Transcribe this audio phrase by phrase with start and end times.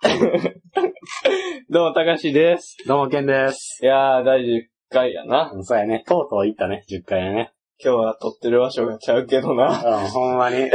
[1.68, 2.78] どうも、たかしです。
[2.86, 3.80] どうも、ケンです。
[3.82, 5.50] いやー、第10回やな。
[5.52, 6.04] うんそうやね。
[6.06, 7.52] とうとう行ったね、10回やね。
[7.84, 9.66] 今日は撮ってる場所がちゃうけどな。
[9.66, 10.56] うん、ほんまに。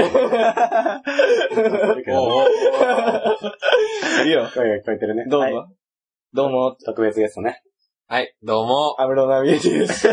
[2.14, 2.46] おう
[4.26, 4.48] いいよ。
[4.54, 5.26] 声が聞こえてるね。
[5.28, 5.55] どうも。
[5.55, 5.66] はい
[6.34, 7.64] どうも、特別ゲストね。
[8.08, 10.08] はい、どうも、安室奈美恵です。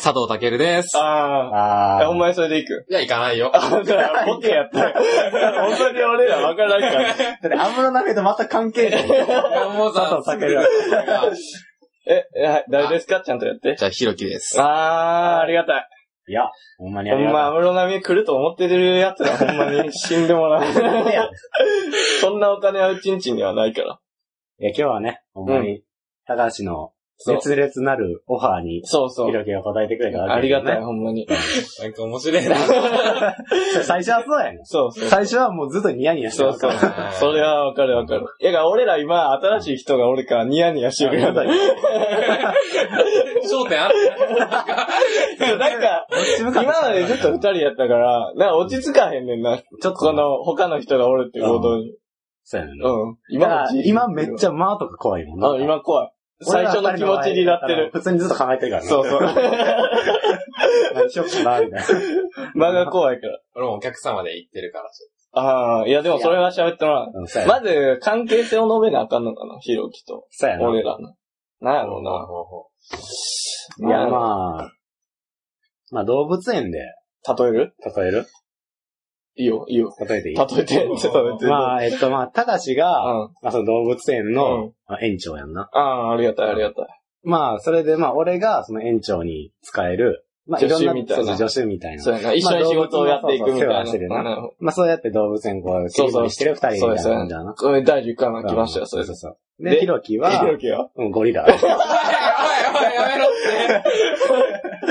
[0.00, 0.96] 佐藤健です。
[0.96, 2.00] あー。
[2.00, 2.86] あえ、お前それで行く？
[2.88, 3.50] いや、行かないよ。
[3.52, 4.94] あ、だから、ボケやったよ。
[5.66, 7.02] 本当に俺らわからんから。
[7.08, 9.08] だって、安室奈美恵と全く関係ない。
[9.76, 10.56] もうさ、佐藤健
[12.06, 13.20] え、え、はい誰ですか？
[13.20, 13.74] ちゃんとやって。
[13.76, 14.60] じゃあ、ひろきです。
[14.60, 15.88] あー、ありがたい。
[16.28, 16.44] いや、
[16.78, 20.62] ほんまにほんま、ありが安室奈美恵来ると思ってるやつらほんまに死んでもらう。
[22.20, 23.98] そんなお金はうちんちんにはないから。
[24.60, 25.82] いや今日はね、ほんまに、
[26.26, 26.92] 高橋の。
[27.26, 29.32] 熱烈なるオファーに、そうそうひ。
[29.32, 30.84] ろきが答えてくれたわけありがたい、ね。
[30.84, 31.26] ほんまに。
[31.26, 32.56] なんか面白いな。
[33.84, 34.64] 最初はそうやねん。
[34.64, 35.08] そうそう。
[35.08, 37.12] 最初はもうずっとニヤニヤしてそうそうるから。。
[37.12, 38.24] それはわかるわかる。
[38.40, 41.34] いやが、俺ら今、新しい人がおるからニヤニヤしてるやん。
[41.34, 41.44] 焦
[43.68, 43.94] 点ある
[45.58, 46.06] なんか、
[46.62, 49.58] 今までずっと二人やったから、なんか落ち着かへんねんな。
[49.58, 51.99] ちょっとこの、他の人がおるってことに。
[52.50, 52.82] そうやねん。
[52.84, 53.16] うん。
[53.28, 55.50] 今今、今めっちゃ間とか怖いもんな。
[55.52, 56.12] あ、今怖い。
[56.42, 57.90] 最初の気持ちになってる。
[57.92, 58.88] 普通にずっと考えてるからね。
[58.88, 59.20] そうそう。
[60.94, 61.86] 何しよっかな、みたいな。
[62.54, 63.38] 間が怖いから。
[63.54, 64.90] 俺もお客様で行ってるから。
[65.32, 67.12] ああ、いやでもそれは喋ってもらう。
[67.46, 70.26] まず、関係性を述べなあかんのかな、ひろきと。
[70.30, 70.68] そうやな。
[70.68, 71.14] 俺らの。
[71.60, 72.00] なんやろ
[73.78, 73.88] うな。
[73.88, 74.72] いや、まあ、
[75.92, 77.74] まあ動物園で例える？
[77.96, 78.26] 例える？
[79.36, 79.94] いいよ、いいよ。
[80.08, 80.36] 例えていい？
[80.36, 81.46] 例えて、ちょっと待って。
[81.46, 83.30] まあ、えっとまあ、たかしが、うん。
[83.42, 85.68] まあその動物園うのん、まあ園長やんな。
[85.72, 86.86] ああ、ありがたい、ありがたい。
[87.22, 92.02] まあ、それでまあ、俺がその園長に使える、まあ、いろんな、助手みたいなそうそう助手みたいな。
[92.02, 92.32] そうやな。
[92.32, 93.74] 一緒に仕事をやっていくみたいな。
[93.74, 97.54] まあ動物のそうそうまあ、そうやって動物園こう、切り盛りしてる二人みたいな感じだな。
[97.54, 99.04] これ第10回も来ましたよ、それ。
[99.04, 99.38] そうそうそう。
[99.62, 100.88] でで、ひろきは、ひろきは？
[100.96, 101.46] うん、ゴリラ。
[101.46, 103.40] やばいやばいやめろって。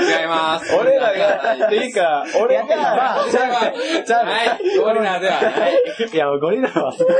[0.00, 0.74] 違います。
[0.76, 3.72] 俺らが、っていうか、俺が、まあ、じゃあ、
[4.04, 5.72] じゃあ、はい、ゴリラではない。
[6.12, 7.16] いや、ゴリラはすごく、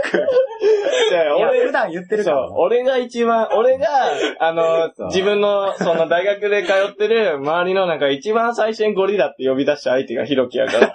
[1.39, 3.87] 俺普段言ってるから俺が一番、俺が、
[4.39, 10.95] あの自分の、その大学で通ってる周りの中一番最初にゴリラって呼び出した相手がヒロキやから。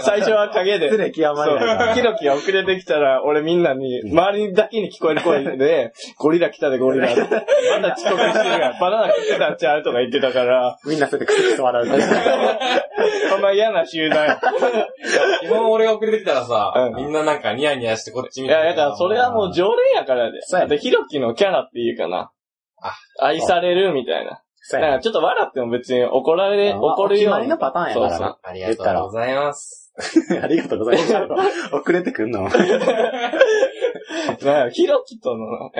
[0.00, 0.88] 最初は影で。
[0.90, 7.08] 失礼極まが遅れてきたら、俺みんなに、周りだけに聞こえる声で、 ゴリラ来たでゴリラ。
[7.08, 11.86] まだ遅刻してるから、 バナナ食ってたんちゃうとか言ってたから、みんなそれでクスクス笑う。
[13.30, 14.40] そんな嫌な集団や。
[15.40, 20.40] 基本俺が遅れてきたらさうん、みんななんかニヤニヤしてこっち見いや、だからそれはもう常連やからで。
[20.42, 22.30] そうやで、ヒロキのキャラっていうかな。
[22.82, 24.42] あ愛されるみたいな。
[24.72, 27.58] だからちょっと笑っても別に怒られ、あ怒るようにお決まりの。
[27.58, 28.38] パターンやからそうな。
[28.42, 29.92] ありがとうございます。
[30.42, 31.02] ありがとうございま
[31.42, 31.74] す。
[31.74, 32.44] 遅れてくんの？
[32.44, 32.58] だか
[34.64, 35.70] らヒロキとの、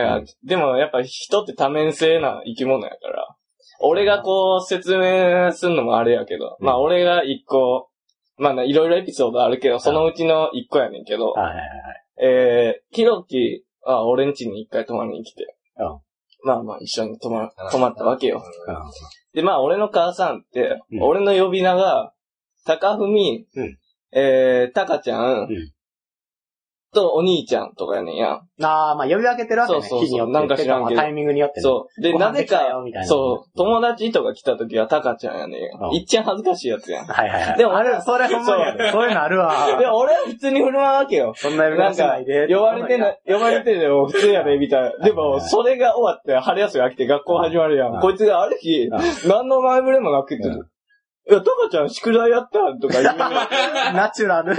[0.45, 3.37] でもやっぱ人って多面性な生き物やから。
[3.81, 7.91] 俺がこう説明するのもあれやけど、うんまあ俺が一個、
[8.39, 11.67] まあないろいろエピソードあるけど、そのうちの一個やねんけど、はいはいはい。
[12.23, 15.99] えー、ヒロキは俺ん家に一回泊まりに来て、うん
[16.47, 18.43] まあまあ一緒に泊ま、泊まったわけよ。
[18.69, 18.77] うん
[19.35, 21.03] で、まあ俺の母さんって、うん。
[21.03, 22.15] 俺の呼び名が、
[22.65, 23.79] 高文、うん。
[24.13, 25.73] えー、タカちゃん、うん
[26.97, 28.41] とお兄ちゃんとかやねんや。
[28.63, 29.81] ああ、まあ呼び分けてるわけね。
[29.83, 30.33] そうそうそう日によって。
[30.33, 31.63] なんか知らんけどタイミングによってね。
[31.63, 32.01] そう。
[32.01, 37.07] で、なぜかみたい、なそう、友達とか来た時はタカちゃんやねんいっちゃん恥ずかしいやつやん。
[37.07, 37.59] はいはいはい。
[37.59, 38.91] でもあれ、それほんまにある。
[38.91, 39.79] そういうのあるわ。
[39.79, 41.35] で、俺は普通に振る舞うわけよ。
[41.37, 45.05] そんな呼びなんか出しないで。、呼ばれてな、呼ばれてでも普通やで、みたいな。
[45.05, 48.01] でも、それが終わって、春休みが来て学校始まるやうんん。
[48.01, 48.91] こいつがある日う、
[49.29, 50.67] 何の前触れもなくて、うん
[51.29, 53.05] いや、タカちゃん宿題やったとか言う
[53.97, 54.55] ナチュラル。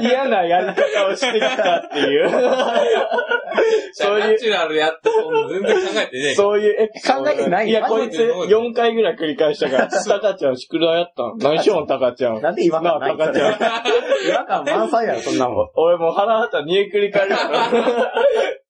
[0.00, 2.30] 嫌なやり方をしてきたっていう。
[3.92, 12.40] そういうナチュラルやって、そんな全然考えてねえそういうエピソード考えてないいや、こいつ4回ぐらい繰り返したから、 タカちゃん宿題やったん何しよん、タカちゃん。
[12.40, 13.52] なんで違和感ないなあタカちゃん。
[14.26, 15.68] 違和感満載やろ、そんなもん。
[15.74, 17.70] 俺もう腹立った煮えくり返るから。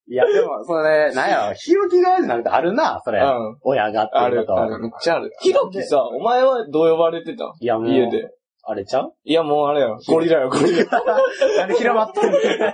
[0.09, 3.21] いや、でも、それ、なんやろ、ひろき側じゃなくてあるな、それ。
[3.21, 3.59] うん。
[3.63, 4.63] 親がってある、いうこと。
[4.63, 5.33] ある、めっちゃある。
[5.41, 8.31] ヒロキさ、お前はどう呼ばれてたいや、もう、家で。
[8.69, 9.13] あれちゃう？
[9.25, 10.01] いや、もうあれよ。
[10.09, 10.91] ゴリラよ、ゴリラ。
[11.57, 12.39] なんで広まってんの？
[12.39, 12.73] いや、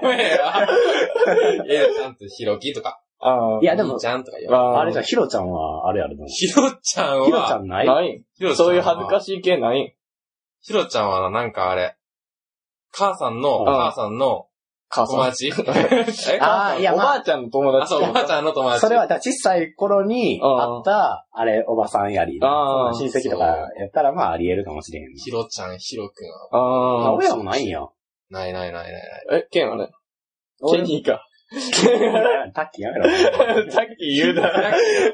[1.95, 3.61] ちゃんとひろきとか、ああ。
[3.61, 6.27] いや、でもち、ゃんとか言わああれじゃん、ひろちゃんは、あれやるの。
[6.29, 7.87] ひひろちゃんは、ろちゃんない？
[7.87, 9.95] ないひろちゃんはそういう恥ずかしい系ない？
[10.63, 11.99] ひろちゃんはなんかあれ、
[12.91, 14.47] 母さんの、うん母さんの
[14.95, 15.49] 母友達？
[16.33, 18.81] えあーいやまあおばあちゃんの友あ、達そう、おばあちゃんの友達。
[18.81, 22.39] それは、小さい頃にうんあった、あれ、おばさんやり。
[22.41, 25.23] 親戚とかやったら、まあ、あり得るかもしれへんな。
[25.23, 26.49] ひろちゃん、ひろくんは。
[26.53, 27.09] ああ。
[27.09, 27.81] あ親もないんや。
[28.31, 29.03] ないないないない。
[29.33, 29.87] え、ケンはね？
[29.87, 29.93] ケ
[30.61, 31.25] 俺ニーか。
[32.55, 33.71] タッキーやめろ。
[33.71, 34.51] さっき言うた。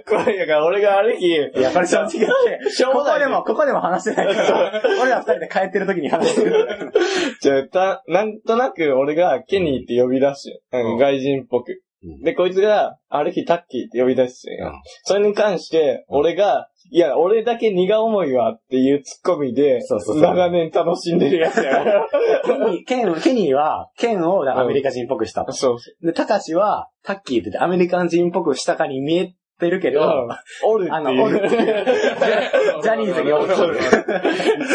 [0.07, 2.95] これやから俺がある日、いや、これ正直う。
[2.95, 4.35] もないここでも、ここでも話してない。
[4.35, 6.93] から、俺ら二人で帰ってる時に話してる。
[7.41, 10.99] じゃあ、た、なんとなく俺がケニーって呼び出して、うんうん。
[10.99, 11.83] 外人っぽく。
[12.05, 12.23] うん。
[12.23, 14.73] で、こいつが、ある日タッキーって呼び出して、うん。
[15.03, 22.09] それに関して、俺が、いや、俺だけ荷が重いわっていうツッコミで、そうそうそう長年楽しんでるやつやから。
[22.45, 25.53] ケニー、ケン、ケニーは、ケンをアメリカ人っぽくしたと。
[25.53, 26.07] そう。
[26.07, 30.29] で、タカシは、タッキーって言ってアメリカ人っぽくしたかに見えてるけど、うん
[30.65, 31.23] おるってあの、いう。
[31.23, 31.85] おるっていう。
[32.83, 33.55] ジャニーズにおる。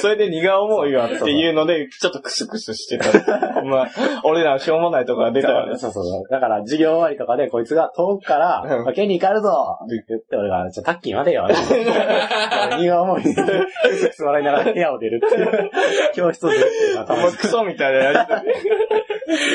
[0.02, 3.12] それで荷が重いわっていうので、ちょっとクスクスしてた。
[3.64, 3.90] まあ、
[4.24, 5.78] 俺らしょうもないとこが出たから。
[5.78, 6.24] そうそうそう。
[6.30, 11.48] だから、授業終わりとかで、こいつが遠くから、うんケニー帰るぞって言って、俺が、ちょ、タッキー待てよ。
[12.78, 13.24] 荷が重い。
[13.24, 15.72] クスクス笑いながら部屋を出るっていう。
[16.14, 18.42] 教室を出るってクソみたいなやりとり。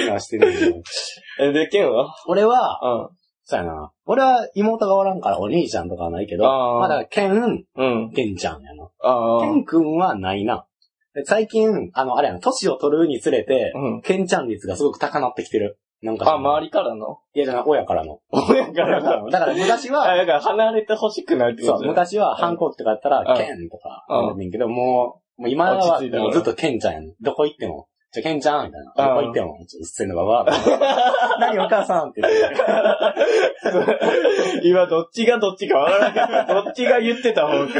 [0.07, 3.19] みにしてるで、ケンは俺は、うん。
[3.51, 3.91] そうやな。
[4.05, 8.13] 俺は妹がおらんからお兄ちゃんとかはないけど、あーまだケン、うん。
[8.13, 8.91] ケンちゃんやな。
[9.03, 9.41] ああ。
[9.41, 10.67] ケン君はないな。
[11.15, 14.03] で最近、あの、あれやな、年を取るにつれて、うん。
[14.03, 15.79] ケンちゃん率がすごく高なってきてる。
[16.03, 16.31] なんか。
[16.31, 17.21] あ、周りからの？
[17.33, 18.21] いや、じゃない、親からの。
[18.31, 19.31] 親からの。
[19.33, 24.05] だから昔あ、は、だから離れて欲しくないってこそう、昔は反抗期とかやったら、うんケンとか、
[24.37, 27.15] うんけど、もう、もう今は落ち着いたからもうずっとケンちゃんやん。
[27.23, 27.89] どこ行っても。
[28.11, 29.13] じゃ、ケンちゃんみたいな。
[29.13, 30.47] うんどこ行っても、ちょっとせんのばば
[31.41, 32.39] 何お母さんって言って。
[34.69, 36.15] 今どっちがどっちかわからん
[36.47, 37.75] けど、どっちが言ってた方か。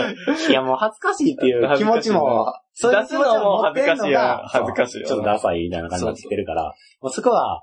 [0.49, 7.63] いや、もう恥ずかしいっていう気持ちも、そういうのも恥ずかしいや恥ずかしいちょっとダサいみたいな感じになってるから、もうそこは、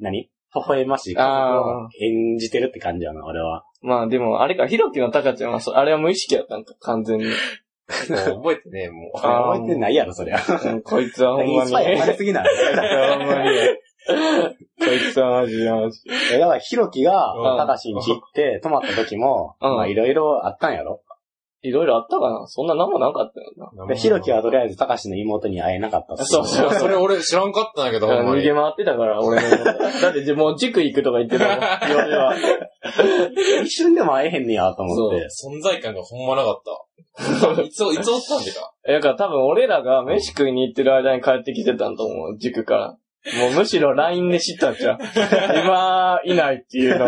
[0.00, 0.30] 何？
[0.54, 3.64] 微笑ましい演じてるって感じやな、俺は。
[3.82, 7.26] まあでも、あれか、ひろきのたかちゃんはそ、あれは無意識やったんか、完全に。
[8.10, 9.18] もう覚えてねえ、もう。
[9.20, 10.38] 覚えてないやろ、そりゃ。
[10.38, 11.54] うんこいつはほんまに。
[11.54, 12.48] インスパイアされすぎない。
[13.18, 13.50] ほんまに。
[14.06, 16.00] こいつはマジでマジ
[16.32, 21.00] だから、ひろきがうん、たかしに行って、泊まった時も、うんまあ、いろいろあったんやろ。
[21.66, 23.86] いろいろあったかなそんな何もなかったよな。
[23.86, 28.52] で、ひろきはとりあえず、たかしの妹に会えなかったっそうそうそれ俺知らんかったんだけど、ほんまに逃げ。
[28.52, 29.64] 回ってたから、俺の。
[29.64, 31.54] だって、もう塾行くとか言ってたもん、
[31.90, 32.34] 夜は。
[33.64, 35.26] 一瞬でも会えへんねや、と思って。
[35.26, 36.86] 存在感がほんまなかった。
[37.62, 38.72] いつ、いつおったんでか。
[38.86, 42.96] だから多分俺らが飯食いに行ってる間に帰ってきてたんと思う、塾から。
[43.38, 44.98] もうむしろ LINE で知ったんちゃう？
[45.64, 47.06] 今、いないっていうの。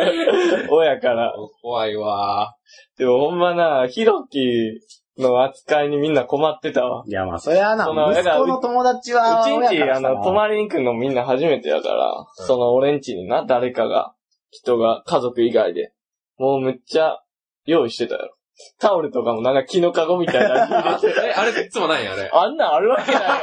[0.70, 1.34] 親から。
[1.60, 2.54] 怖いわ
[2.96, 4.80] でもほんまな、ひろき
[5.18, 7.04] の扱いにみんな困ってたわ。
[7.06, 14.14] いや、まあ、それはな、その息子の友達は、うちんち、あの、泊まりに行くのみんな初めてやから、うんその俺んちにな、誰かが、
[14.50, 15.92] 人が、家族以外で。
[16.38, 17.18] もうめっちゃ
[17.66, 18.34] 用意してたよ。
[18.78, 21.20] タオルとかもなんか木のカゴみたいなの入れて。
[21.28, 22.30] え、 あれいつもないんあれ。
[22.32, 23.32] あんなんあるわけないやろ。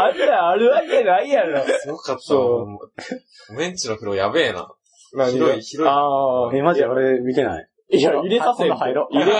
[0.00, 1.62] あんなんあるわけないやろ。
[1.64, 3.54] すごかった。
[3.54, 4.68] メンチの風呂やべえな。
[5.14, 5.46] 何が？
[5.46, 6.50] 広い広いああ。
[6.54, 7.68] え、マジで俺見てない。
[7.90, 9.36] いや、入れさせん今度入ろう入れろ。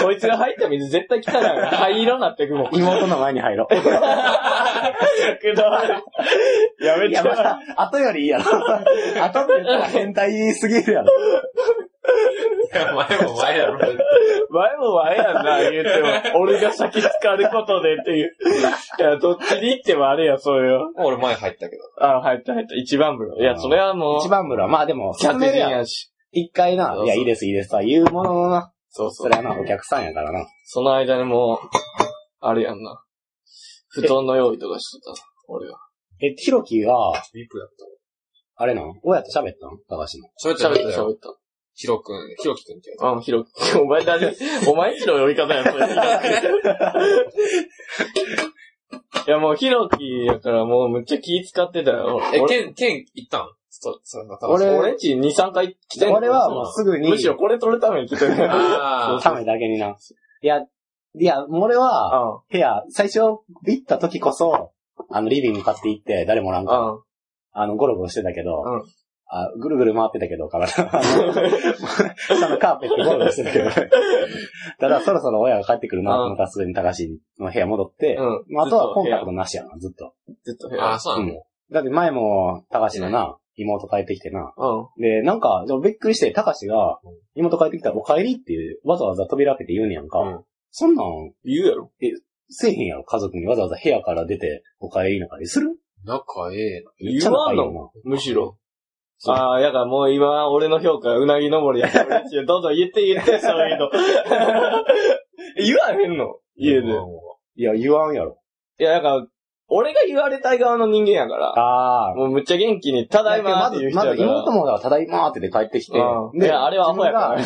[0.00, 1.46] こいつが入った水絶対汚い。
[1.66, 2.72] 灰色なってくもん。
[2.72, 3.74] 妹の前に入ろう。
[3.74, 3.80] や
[6.98, 8.44] めていや、また、後よりいいやろ。
[8.44, 8.50] 後
[9.40, 11.08] って言ったら変態すぎるやろ。
[12.04, 13.78] いや、前も前やろ。
[14.50, 16.40] 前も前やんな、言うても。
[16.40, 18.36] 俺が先浸かることでっていう。
[18.98, 20.92] いや、どっちに行ってもあれや、そうよ。
[20.96, 21.82] もう俺前入ったけど。
[22.04, 22.74] あ、入った入った。
[22.74, 23.36] 一番風呂。
[23.40, 26.12] いや、それはもう、一番風呂は、まあでも、客人やし。
[26.32, 28.72] 一回なそう、そういや、いいです、いいです、とは言うもののな。
[28.90, 30.46] そうそれはな、お客さんやからな。
[30.64, 31.58] その間にもう、
[32.40, 33.02] あれやんな。
[33.88, 35.12] 布団の用意とかしてた。
[35.48, 35.78] 俺は。
[36.20, 36.92] え、ひろきが、
[37.32, 37.68] リプやっ
[38.56, 40.28] あれなの親と喋ったの高橋の。
[40.56, 40.68] た。
[40.68, 41.02] 喋って喋った。
[41.02, 41.18] 喋っ
[41.74, 43.00] ヒロくん、ヒロキくんってやつ。
[43.00, 43.08] た。
[43.08, 43.44] うん、ひろ、
[43.82, 44.34] お前だね、
[44.68, 45.86] お前んちの呼び方や、それ。
[49.26, 52.20] いや、もう、ひろきやからもうむっちゃ気使ってたよ。
[52.32, 53.48] え、俺ケン、ケン行ったん？
[53.70, 53.98] そ
[54.48, 54.92] 俺俺？
[54.92, 58.34] んち2、3回来てんの俺はもうすぐにむ、しろこれ撮るために来てる。
[58.38, 59.96] あ ためだけにな。
[60.42, 63.42] いや、いや、俺は、あ部屋、最初、行
[63.82, 64.70] った時こそ、
[65.10, 67.00] あの、リビング買って行って、誰もなんか、
[67.52, 68.82] あ、あの、ゴロゴロしてたけど、うん
[69.26, 70.66] あぐるぐる回ってたけど、体。
[70.78, 70.84] あ
[72.50, 73.70] のカーペットゴロゴロしてたけど。
[74.78, 77.04] ただ、そろそろ親が帰ってくるなと思ったらすぐに高橋
[77.44, 78.44] の部屋戻って、うん。
[78.48, 80.12] まあ、あとはコンタクトなしやな、ずっと。
[80.44, 80.84] ずっと部あ。
[80.84, 80.98] あ屋あ、。
[80.98, 81.32] そうなの？
[81.32, 81.40] うん
[81.72, 84.52] だって前も、高橋のな、妹帰ってきてな。
[84.56, 85.02] うん。
[85.02, 90.20] で、なんか、でもびっくりして、高橋がうん、妹帰ってきたら、お帰りっていう、わざわざ扉開けて言うねやんか。
[90.20, 90.44] うん
[90.76, 91.06] そんなん、
[91.44, 91.90] 言うやろ。
[92.48, 95.68] せえへんやろ、家族にわざわざ部屋から出て、お帰りなんかにする？
[96.04, 96.90] 仲ええな。
[97.12, 97.92] めっちゃ言わんの？
[98.02, 98.58] むしろ。
[99.26, 102.46] ああ、やからもう今、俺の評価、うなぎ登りやから嬉しいよ。
[102.46, 103.90] どうぞ言って言って、そういうの。
[105.56, 106.36] 言わへんの？
[106.56, 106.88] 家で。
[107.56, 108.38] いや、言わんやろ。
[108.78, 109.26] いや、だから、
[109.68, 112.14] 俺が言われたい側の人間やから、ああ。
[112.14, 114.28] もうむっちゃ元気に、ただいまーって言う人まず、やから。
[114.28, 117.30] まず妹もだからただいまーってで帰ってきてうん、いや、あれはアホやから。
[117.30, 117.42] あれ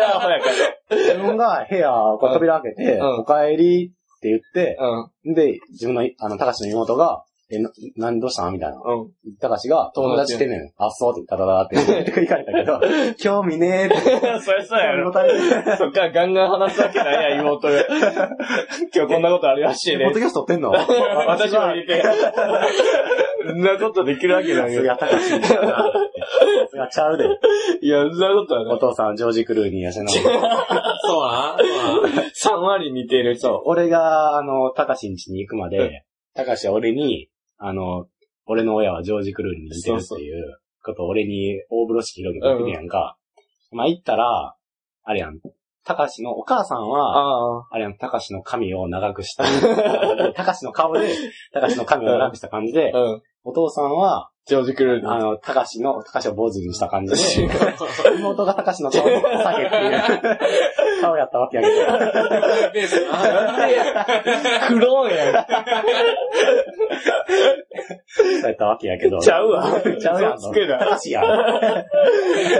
[0.00, 0.46] はアホやか
[0.90, 4.88] 自分が部屋、こう扉開けて、うんお帰りって言って、ら。
[4.88, 5.34] うん。
[5.34, 8.76] で、自分の、あの、高橋の妹が、え、な、何どうしたんみたいな。
[8.76, 9.10] うん。
[9.38, 10.72] 高橋が、友友達達ってんねん。
[10.78, 12.80] あ、そうって、ダダダって 言って行かれたけど、
[13.20, 14.40] 興味ねーって。
[14.40, 15.12] そりゃそうやろ。
[15.12, 17.74] そっからガンガン話すわけないやん、妹が。
[18.94, 20.20] 今日こんなことありましてねポッド。
[20.20, 20.70] キャスト撮ってんの？
[20.70, 22.02] 私も入れて。
[23.46, 25.68] そんなことできるわけないすが高橋みたいな。
[25.76, 25.92] さ
[26.70, 27.24] すがちゃうで。
[27.82, 28.78] いや、そんなことはおない。
[28.78, 30.08] 父さん、ジョージ・クルーニーやしな。
[30.08, 30.66] そうな
[31.02, 31.56] そうな
[32.32, 33.36] 3割似てる。
[33.36, 37.28] そう、俺が、あの、高橋ん家に行くまで、高橋は俺に、
[37.66, 38.08] あの、
[38.44, 43.16] 俺の親はジョージ・クルーニーに似てるっていうことを俺に大風呂敷広げて言ってるやんか。
[43.72, 44.54] まあ、行ったら、
[45.02, 45.40] あれやん。
[45.82, 47.66] 高橋のお母さんは、ああ。
[47.70, 49.44] あれやん、高橋の髪を長くした。
[50.34, 51.08] 高橋の顔で、
[51.54, 53.22] 高橋の髪を長くした感じで、うん。
[53.44, 55.10] お父さんは、ジョージ・クルーニー。
[55.10, 57.18] あの、高橋の、高橋を坊主にした感じで、
[58.18, 60.02] 妹が高橋の顔を下げっていう
[61.00, 61.74] 顔やったわけやけど。
[64.68, 65.46] クローンやん。
[68.06, 69.18] そうやったわけやけど。
[69.18, 69.80] ちゃうわ。
[69.82, 70.34] ちゃうやん。
[70.34, 70.82] 嘘つくやん。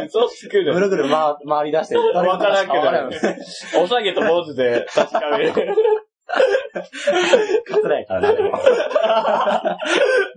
[0.06, 0.74] 嘘つくな。
[0.74, 3.82] ぐるぐる回回り出して、わからんけど。
[3.82, 5.52] お下げと坊主で確かめる。
[7.66, 8.52] カツラやからな、でも。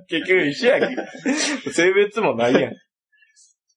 [0.08, 1.04] 結局一緒やんけど。
[1.72, 2.74] 性別もないやん。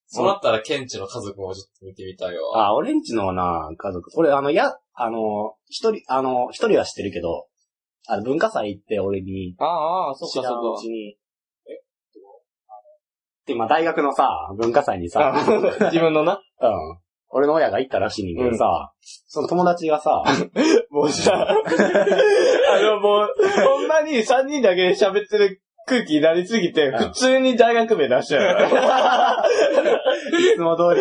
[0.06, 2.68] そうなったら、ケンチの家族もちょっと見てみたいわ。
[2.68, 4.10] あ、俺んちのな、家族。
[4.16, 7.46] 俺、あの、や、あの、一人、あの、一人は知ってるけど、
[8.08, 11.16] あの、文化祭行って俺に、ああ、そ知らんうちに、
[11.66, 11.80] え
[13.46, 15.32] で、まあ、大学のさ、文化祭にさ、
[15.92, 16.42] 自分のな。
[16.60, 16.98] うん。
[17.30, 18.92] 俺の親が行ったらしいねんけどさ、
[19.26, 20.22] その友達がさ、
[20.90, 21.54] もうさ、 あ
[22.82, 23.28] のもう、
[23.68, 28.58] ほんまに3人だけで喋ってる空気になりすぎて、うん普通に大学名出しちゃう。
[30.38, 31.00] いつも通り。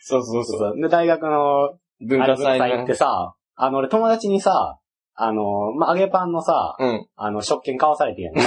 [0.00, 0.80] そうそうそう。
[0.80, 4.78] で、大学の文化祭ってさ、あの、俺友達にさ、
[5.14, 7.06] あの、まあ、揚げパンのさ、うん。
[7.16, 8.40] あの、食券買わされてんやんか。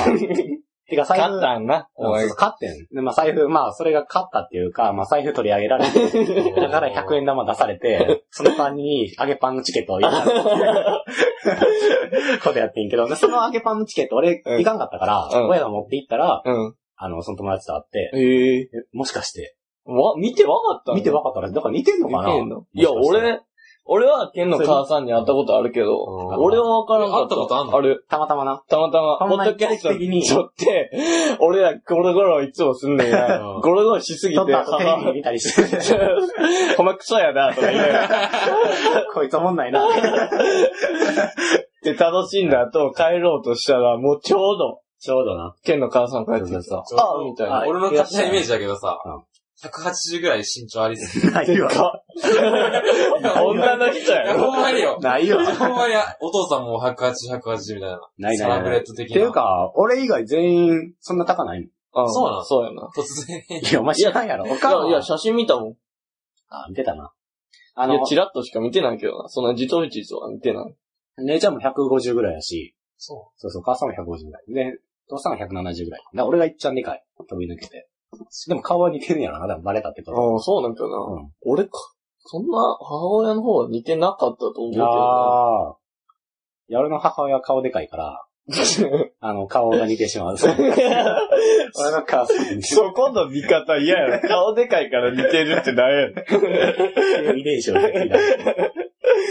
[0.90, 2.36] てか、財布、勝ったんな、お前そう。
[2.38, 2.88] 買ってん。
[2.96, 10.24] で、まあ、財布、まあ、それが買ったっていうか、まあ、財布取り上げられて、 だから100円玉出されて、その間に揚げパンのチケットを入れた
[12.44, 14.62] ことやってんけど、でその揚げパンのチケット俺、うん。
[14.62, 15.50] いかんかったから、うん。
[15.50, 16.76] 親が持って行ったら、うん。
[16.96, 22.30] あの、その友達と会って、えええもしかして、わ、見てわかった見てわわかったら、だから似てんのかな？
[22.30, 22.66] 見てんの？
[22.74, 23.40] いや、俺、
[23.90, 27.28] 俺はケンの母さんに会ったことあるけど、うん俺はわからんかった。
[27.28, 27.78] 会ったことあんの？
[27.78, 28.06] ある。
[28.10, 28.62] たまたまな。
[28.70, 30.92] たまたま、ほんまにポッドキャスト奇跡的に撮って、
[31.40, 33.62] 俺らゴロゴロいつもすんねんやうん。
[33.62, 35.98] ゴロゴロしすぎて、撮った後テレビ見たりして、
[36.76, 38.10] ほんまクソやな、とか言いながら。
[39.14, 39.82] こいつおもんないな。
[41.84, 45.56] で、楽しんだ後帰ろうとしたら、もうちょうど、ちょうどな。
[45.64, 47.64] ケンの母さん帰ってきてさ、あみたいな。
[47.68, 49.24] 俺の勝手なイメージだけどさうん、
[49.62, 52.04] 180ぐらい身長ありすぎないわ。
[53.44, 54.40] 女の人やる。
[54.40, 54.52] ろ。
[54.52, 55.00] ほんまによ。
[55.02, 55.44] ないよ。
[55.44, 58.00] ほんまに、お父さんも180、180みたいな。
[58.18, 58.38] ないないない。
[58.38, 59.14] サラブレっッド的な。
[59.16, 61.70] ていうか、俺以外全員、そんな高ないもん。
[61.70, 62.90] うんそうなのそうやな。
[62.96, 63.44] 突然。
[63.50, 64.46] いや、お前知らんやろ。
[64.46, 65.78] おいかんや、いや、写真見たもん。
[66.50, 67.12] あ、見てたな。
[67.74, 69.30] あのいや、、チラッとしか見てないけどな。
[69.30, 70.76] その自頭値とは見てない。
[71.26, 74.44] 姉ちゃんも150ぐらいやし、そそうそう、母さんも150ぐらい。
[74.54, 76.02] で、父さんは170ぐらい。
[76.14, 77.04] だ俺がいっちゃんでかい。
[77.18, 77.88] 飛び抜けて。
[78.48, 79.48] でも顔は似てるんやろな。
[79.48, 80.34] だからバレたってこと。
[80.34, 80.98] ああ、そうなんかな。
[80.98, 81.32] うん。
[81.46, 81.72] 俺か。
[82.20, 85.78] そんな母親の方は似てなかったと思うけどああ。
[86.70, 88.28] いや、俺の母親は顔でかいから、
[89.20, 90.38] あの、顔が似てしまう。
[90.42, 94.28] 俺の母さんに似てそこの見方嫌やろ。
[94.28, 97.38] 顔でかいから似てるってなんやねん。
[97.40, 98.18] 遺伝子を引き継いだ。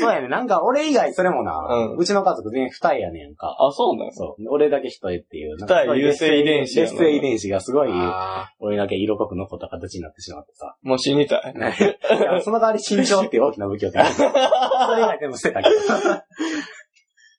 [0.01, 0.29] そうやね。
[0.29, 3.57] なんか俺以外それもな、うんうちの家族全員二重やねんか。
[3.59, 4.43] あ、そうなんそう。
[4.49, 5.57] 俺だけ一重っていう。
[5.59, 10.77] 二重優性遺伝子やな劣勢遺伝子がすごい、あ俺だけ色濃く残った形になってしまってさ。
[10.83, 11.55] もう死にたい。
[11.57, 15.77] いやその代わり身長っていう大きな武器を手に入れたそれ以外全部捨てたけど。
[15.77, 16.23] ー。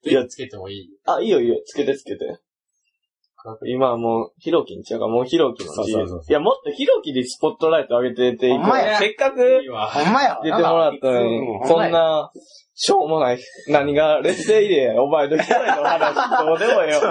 [0.09, 0.89] いや、つけてもいい？
[1.05, 1.55] あ、いいよいいよ。
[1.65, 2.25] つけてつけて。
[3.65, 5.05] 今はもう、ヒロキに違うか。
[5.05, 6.21] ら、もうヒロキのそうそうそうそう。
[6.29, 8.97] いや、もっとヒロキにスポットライト上げてていいほんまや。
[8.99, 9.37] せっかく。
[9.37, 9.43] ほ
[10.09, 10.39] んまや。
[10.43, 11.91] 出てもらったのに、こん。
[11.91, 12.31] な、
[12.73, 13.39] しょうもない、
[13.69, 17.01] 何が劣勢入れや、お前の一人の話、どうでもええよ。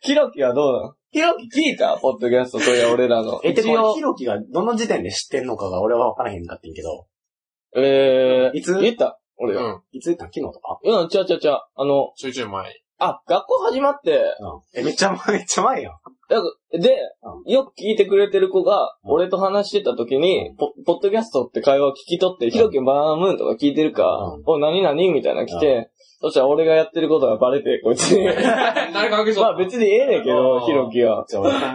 [0.00, 0.94] ヒロキはどうなの？
[1.10, 1.96] ヒロキ聞いた？
[1.98, 3.40] ポッドキャストとや俺らの。
[3.44, 3.94] え、てか、一応。
[3.94, 7.06] ヒロキがどの時点で知ってんのかが俺は分からへんかってんけど、
[7.76, 8.74] えー、いつ？
[8.80, 9.64] 言った俺が。
[9.64, 9.82] うん。
[9.92, 10.78] いつ言ったん昨日とか？
[10.82, 11.62] うん、ちゃうちゃうちゃう。
[11.76, 12.82] あの、ちょいちょい前。
[12.98, 14.80] あ、学校始まって、うん。
[14.80, 15.92] え、めっちゃ前、めっちゃ前やん。
[16.28, 16.96] で、
[17.46, 24.04] よく聞いてくれてる子が、うん俺と話してた時に、ポポッドキャストって会話を聞き取って、ひろきバームーンとか聞いてるか
[24.36, 28.24] うん、お、何々みたいなの来て、そしたら俺がやってることがバレて、こいつに。
[28.92, 29.44] 誰かけそう。
[29.44, 31.24] まあ別にええねんけど、うんひろきは。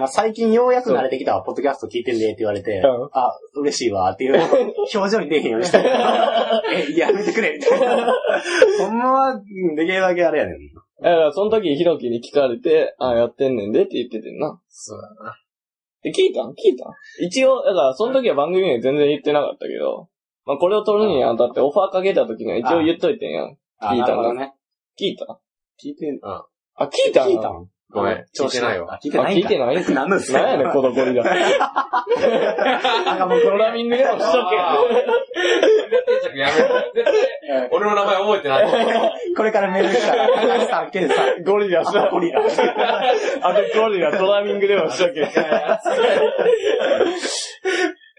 [0.08, 4.36] 最近ようやく慣れてきたわ、ポッドキャスト聞いてんでって言われて、うんあ、嬉しいわっていう
[4.94, 5.80] 表情に出へんようにした。
[5.82, 8.14] え、やめてくれみたいな。
[8.86, 10.58] ほんまは、うんできるだけあれやねん。
[11.04, 14.60] だから、その時ひろきに聞かれて、あ、やってんねんでって言っててんな。
[14.70, 15.36] そうだな。
[16.06, 16.52] え、聞いたん？
[16.52, 16.94] 聞いたん？
[17.22, 20.10] 一応、だから、その時は番組には全然言ってなかったけど、
[20.46, 23.44] まあこれを撮るにあたってオファーかけた時には一応言っといてんや。
[23.44, 23.58] ん。
[23.80, 24.34] あ聞いたんだ。
[24.34, 24.54] ね。
[25.00, 25.40] 聞いた？
[25.84, 26.46] 聞いてん、あ、
[26.86, 27.68] 聞いたん聞いたん？
[27.94, 28.96] ごめん、聞いてないわ。
[28.96, 29.94] あ、聞いてあ、ないんか聞いてないんか。
[29.94, 31.24] 何すやねん、 このゴリラ。
[31.24, 31.32] な
[33.16, 34.58] んかもうプログラミングでもしとけ。
[37.72, 38.68] 俺の名前覚えてない。
[39.38, 42.42] これからメールしたら、高橋さん、ケンさん、ゴリラゴリラ。
[43.44, 45.20] あとゴリラ、プログラミングでもしとけ。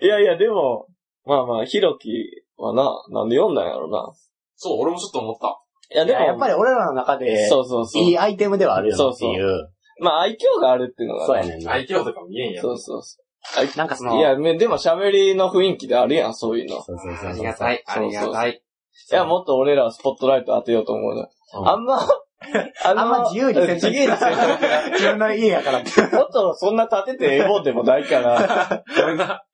[0.02, 0.87] いやいや、でも、
[1.25, 4.12] まあまあ、ひろきはな、なんで読んだんやろな。
[4.54, 5.63] そう、俺もちょっと思った。
[5.92, 8.02] いや、でも、やっぱり俺らの中で、そうそうそう。
[8.02, 9.70] いいアイテムではあるよねっていう。
[10.00, 11.72] まあ、愛嬌があるっていうのがなそうやねんな。
[11.72, 12.62] 愛嬌とか見えんやん。
[12.62, 13.16] そうそうそ
[13.62, 13.66] う。
[13.76, 16.76] なんかその、いや、めでも喋りの雰囲気であるやん、そういうの。
[16.78, 17.38] いそうそうそうあそう。
[17.38, 18.62] りがたい、ありがたい。
[19.10, 21.20] や、もっと俺らはスポットライト当てようと思うの。
[21.22, 22.00] うんあんま、
[22.84, 26.00] ああんま自由に選択自由に選択自分の家やからって。
[26.00, 28.84] もっとそんな立ててええもんでもないから。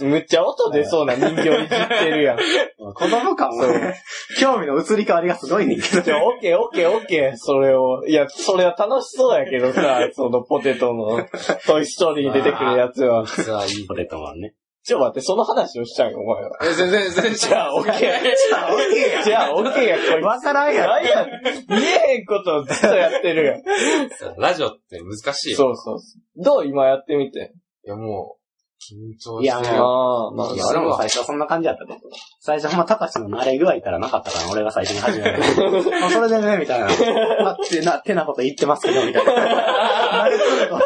[0.00, 2.38] むっちゃ音出そうな人形いじってるやん。
[2.94, 3.94] 子供感もね、
[4.38, 6.02] 興味の移り変わりがすごいねんけど。
[6.02, 8.04] じゃあ、オッケーオッケーオッケー、それを。
[8.06, 11.24] いや、それは楽しそうやけどさ、そのポテトの
[11.66, 13.24] トイストーリーに出てくるやつは。
[13.24, 13.86] 実はいい。
[13.86, 14.54] ポテトマンね。
[14.82, 16.58] ちょ、待って、その話をしたんよ、お前は。
[16.62, 19.22] え、全然、全然じゃあ、オッケー。
[19.24, 20.24] じゃあ、オッケーや、こいつ。
[20.24, 21.26] わからんやなんや、
[21.68, 23.62] 見えへんことをずっとやってるやん。
[24.40, 25.98] ラジオって難しいそうそう。
[26.36, 27.52] どう今やってみて？
[27.84, 28.39] いや、もう、
[28.80, 29.84] 緊張いやしてるよ。
[29.84, 31.94] ああ、まあいや、俺も最初そんな感じやったで。
[32.40, 35.38] 最初ほんま、高橋の慣れ具合からなかったから、俺が最初に始めた。
[36.00, 36.86] まあそれでね、みたいな。
[36.86, 39.32] まあ、ってな、ってなこと言ってますけど、みたいな。
[40.24, 40.78] 慣れとると、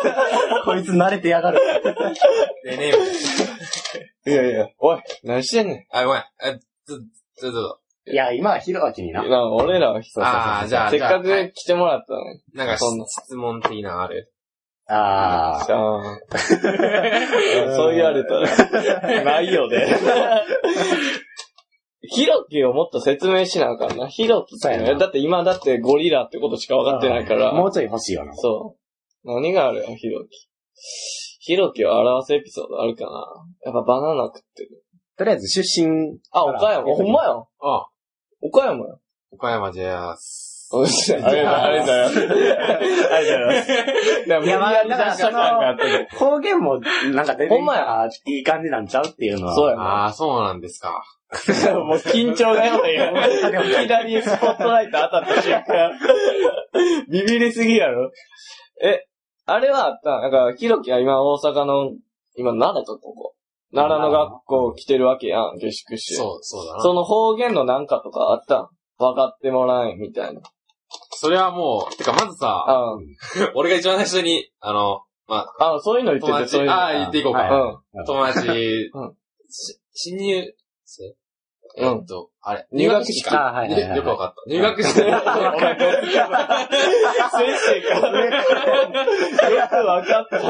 [0.65, 1.61] こいつ慣れてやがる。
[2.65, 2.93] でね、
[4.27, 6.23] いやいや、おい、何してんねあ、ごめん。
[6.45, 6.99] え、ちょ、
[7.39, 9.23] ちょっと、いや、今はひろあきにな。
[9.53, 12.41] 俺らはさあーじゃあせっかく来てもらったのに。
[12.53, 14.31] なんかそんな質問的なのある？
[14.87, 15.65] ああ。
[15.67, 16.03] じゃあ、
[17.75, 19.87] そう言われたら、 ないよね。
[22.03, 24.09] ヒロキをもっと説明しなあかんな。
[24.09, 27.53] ヒロキっていうのそうやなはだって今だってゴリラってことしか分かってないから。
[27.55, 28.35] もうちょい欲しいよな。
[28.35, 28.77] そ
[29.25, 29.27] う。
[29.27, 30.49] 何があるよ、ヒロキ。
[31.41, 33.11] ヒロキを表すエピソードあるかな
[33.65, 34.85] やっぱバナナ食ってる。
[35.17, 36.19] とりあえず出身。
[36.31, 36.85] あ、岡山。
[36.95, 37.45] ほんまやん。
[37.61, 37.87] あ、
[38.43, 38.99] 岡山やん。
[39.31, 40.54] 岡山ジェアス。
[40.83, 42.19] ありがとう、ございます。
[42.19, 44.29] ありがとうございます。
[44.29, 46.81] だいやまあ無理やり出した感があってね方言も、
[47.13, 47.55] なんか出て
[48.27, 49.55] いい感じなんちゃうっていうのは。
[49.55, 49.83] そうやな。
[49.83, 51.03] ああ、そうなんですか。
[51.75, 53.07] もう緊張がやばいよ。
[53.11, 55.93] いきなりスポットライト当たった瞬間。
[57.11, 58.11] ビビりすぎやろ。
[58.83, 59.05] え、
[59.47, 60.11] あれはあった？
[60.21, 61.91] なんか、ひろきは今大阪の、
[62.37, 63.35] 今奈良とここ。
[63.75, 66.15] 奈良の学校来てるわけやん、下宿して。
[66.15, 66.83] そう、そうだな。
[66.83, 68.69] その方言のなんかとかあったん？
[68.99, 70.41] 分かってもらえん、みたいな。
[71.25, 72.99] それはもう、てかまずさ、あ
[73.55, 76.83] 俺が一番最初に、あの、まあ、そういうの言って友て、そういう達、の。
[76.83, 77.83] ああ、言っていこうはいか。
[77.95, 78.05] うん。
[78.05, 79.17] 友達うん、
[79.49, 81.15] し新入生うん
[81.77, 84.37] えっと、あれ、入学式あはいはいよくわかった。
[84.49, 85.03] 入学式。
[85.03, 85.25] お 前先
[87.59, 87.95] 生か。
[89.51, 90.39] よく分かった。
[90.39, 90.47] 入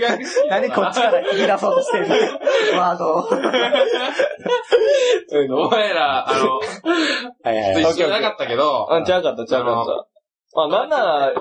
[0.00, 0.48] 学式。
[0.50, 2.14] 何こっちから言い出そうとしてるの
[2.78, 3.24] ワードを。
[5.66, 6.60] お前ら、あの、は
[7.52, 7.82] いはいはい。
[7.82, 10.06] 一緒じゃなかったけど、あ、ちゃうかった、ちゃうかった。
[10.54, 11.32] まあ、なんなら、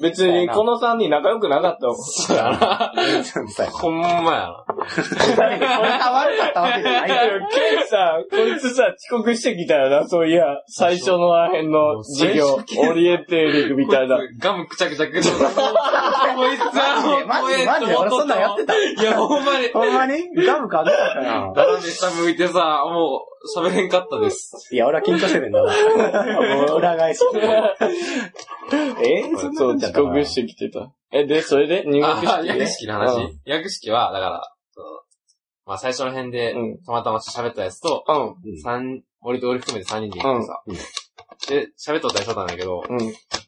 [0.00, 1.96] 別にこの3人仲良くなかったもん。
[1.96, 2.92] そうやな。
[3.72, 4.64] ほんまやな。
[5.38, 7.48] 俺が悪かったわけじゃないよ。
[7.50, 12.58] ケンさ、こいつさ、遅刻してきたよな、そういや、最初のあ辺の授業、
[12.90, 15.32] オリエンテーリングみたいなガムくちゃくちゃくちゃ。
[15.32, 15.38] こ
[16.52, 19.68] いつは、マジでマジで俺そんなんやってたいや、ほんまに。
[19.72, 21.52] ほんまにガムかんなかったな。
[21.54, 24.68] 斜め下向いてさ、もう、喋れんかったです。
[24.74, 25.72] いや、俺は緊張してるんだな。
[26.66, 27.20] も う裏返し。
[29.02, 29.22] え？
[29.56, 30.92] そう、遅刻してきてた。
[31.12, 31.84] え、で、それで？
[31.86, 34.86] 入学式あ、入学式の話、うん入学式は、だから、その
[35.66, 38.04] まあ最初の辺でうん、たまたま喋ったやつと、
[38.44, 38.58] うん。
[38.60, 40.76] 三、俺と俺含めて三人で行ってさ、うん
[41.48, 42.98] で、喋っとったりしとったんだけど、うん。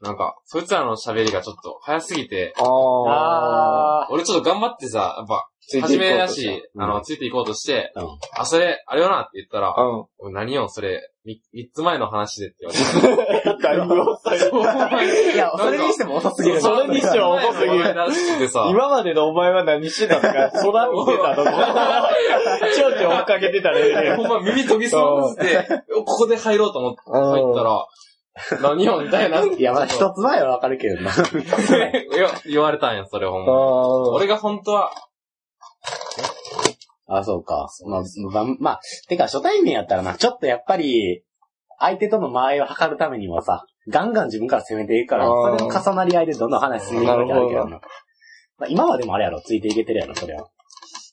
[0.03, 4.03] なんか、そいつらの喋りがちょっと早すぎて、ああ。
[4.05, 8.05] あ俺ちょっと頑張ってさ、やっぱ、ついて初いこうとしめだし、あの、ついていこうとして、うん。
[8.39, 9.83] あ、それ、あれよなって言ったら、た。
[9.83, 13.63] う何よ、それ、み三つ前の話でって言われて。
[13.63, 15.35] だいぶ遅い。
[15.35, 16.61] いや、それにしても遅すぎる。
[16.63, 17.95] それにしては遅すぎる。
[17.95, 22.11] らしくてさ、今までのお前は何してたのか、空見てたのか、
[22.75, 24.17] 蝶々追っかけてたね。
[24.17, 27.87] ほんま耳研ぎそうにして、ここで入ろうと思って入ったら、
[28.63, 29.43] 何よ、みたいな。
[29.45, 31.11] いや、まだ一つ前はわかるけどな。
[31.13, 31.15] い
[32.17, 33.53] や言われたんや、それほんま。
[33.53, 34.93] あ俺が本当は、
[37.09, 37.69] あ、そうか。
[37.87, 41.23] まあ、まあ、まあ、てか初対面やったらな、ちょっとやっぱり、
[41.81, 47.81] 相手との間合いを測るためにもさ、ガンガン自分から攻めていくから、それの重なり合いでどんどん話進んでいくわけあるけどな。
[48.59, 50.49] まあ、今はでもあれやろ、ついていけてるやろ、それは。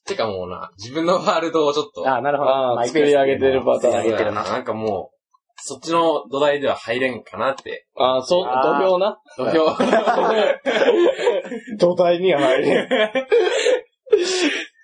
[0.05, 2.83] てかもうな、自分のワールドをちょっと、ああ、なるほど。
[2.83, 4.43] 作り上げてるパターン作り上げてるな。
[4.43, 5.15] なんかもう、
[5.57, 7.87] そっちの土台では入れんかなって。
[7.97, 9.17] あ、そう、土俵な。
[9.37, 9.75] 土俵。
[11.79, 12.89] 土台には入れん。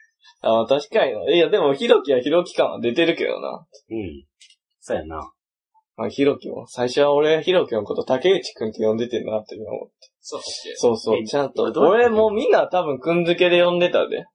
[0.41, 1.31] あ確かにな。
[1.33, 3.65] いや、でも、ひろきはひろき感は出てるけどな。
[3.91, 4.25] うん。
[4.79, 5.31] そうやな。
[5.97, 9.91] まあ、ひろきも、最初は俺、ひろきのこと竹内くんって呼んでてんなって思う。
[10.19, 11.71] そうだっけそうそう、えちゃんと。
[11.71, 12.09] どうやって？
[12.09, 14.25] 俺もうみんな多分くんづけで呼んでたで。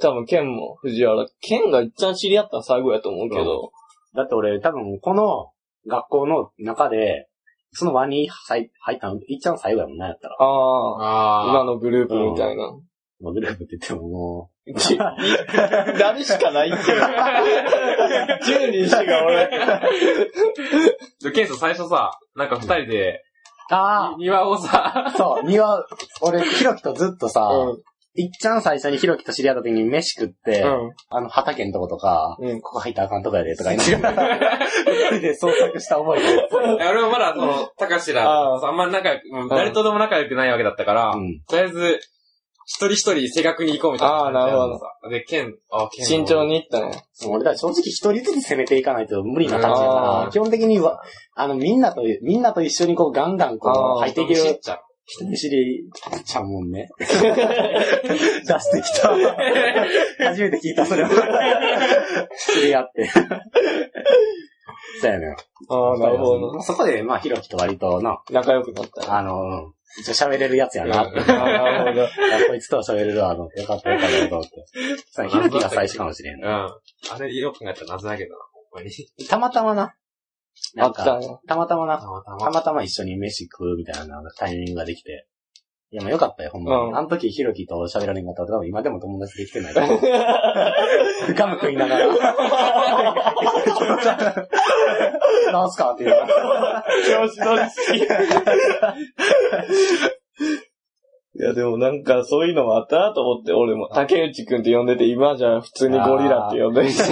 [0.00, 1.26] 多分、ケンも藤原。
[1.40, 3.70] ケンが一番知り合ったの最後やと思うけど。
[4.14, 5.50] だって俺、多分、この
[5.86, 7.28] 学校の中で、
[7.72, 10.36] その輪に入入ったの、いっちゃん最後やもんな、やったら。
[10.38, 12.72] ああ、あ今のグループみたいな。
[13.20, 14.96] もうグループって言ってももち
[15.98, 17.02] 誰しかないっていう。
[18.80, 19.44] 10人しか俺。
[19.44, 19.82] あ。
[21.32, 23.22] ケンさん最初さ、なんか二人で、
[23.70, 23.74] う。
[23.74, 25.84] あ庭をさ、あそう、庭、
[26.22, 27.82] 俺、ひろきとずっとさ、うん。
[28.14, 30.90] いっちゃん最初にひろきと知り合った時に飯食って、うん。
[31.10, 32.60] あの畑のとことか、うん。
[32.60, 36.90] ここ入ったらあかんとこやで、とか言いながら、一 人で創作した覚えが。
[36.90, 41.40] 俺もまだその、たかしら、ああんま仲良く、誰とでも仲良くないわけだったから、うん。
[41.48, 42.00] とりあえず、
[42.72, 44.14] 一人一人正確に行こうみたいな。
[44.26, 45.10] あーなるほどど。
[45.10, 46.06] で、ケン、あ、ケン。
[46.06, 46.46] 慎重。
[46.46, 47.02] に行ったね。
[47.12, 51.02] そう俺だ正直一人ずつ攻めていかないと無理な感じだから、基本的には、
[51.34, 54.82] あの、みんなと、みんなと一緒にこうガンガンこう入っていける知っちゃう。
[55.04, 55.82] 人見知り
[56.24, 56.88] ちゃうもんね。
[57.00, 57.16] 出し
[58.70, 59.08] てきた。
[60.30, 61.10] 初めて聞いた、それは。
[62.54, 63.10] 知り合って。
[65.02, 65.34] そうやね。
[65.68, 66.62] ああ、なるほどな。
[66.62, 69.06] そこで、まあ、ひろきと割とな、仲良くなったね。
[69.10, 71.20] あの、うん一応喋れるやつやなって。
[71.24, 72.04] なるほど。
[72.04, 72.08] あ
[72.48, 75.28] こいつとは喋れるわ、と思ってよかったよかったと思って。
[75.28, 76.50] ひろきが最初かもしれんうん。。
[76.50, 76.70] あ
[77.18, 78.90] れ、よく考えたら謎だけどな、ほんまに。
[79.28, 79.82] たまたまな。
[79.82, 79.94] あ
[80.74, 81.98] なんか、ったまたまな。
[81.98, 85.26] たまたたまたま一緒に飯食うみたいなタイミングができて。
[85.92, 86.82] いや、まあよかったよ、ほんまに。
[86.90, 90.00] うんあの時、ひろきと喋られんかったら多分今でも友達できてないと思う。
[91.34, 92.06] ガム食いながら。
[95.52, 96.84] なんすかって言うから。
[97.08, 97.98] 調子乗りすぎ。
[101.32, 106.86] いや、でもなんかそういうのもあったなと思って、俺も竹内くんって呼んでて、今じゃ普通にゴリラって呼んでる。
[106.86, 107.04] い自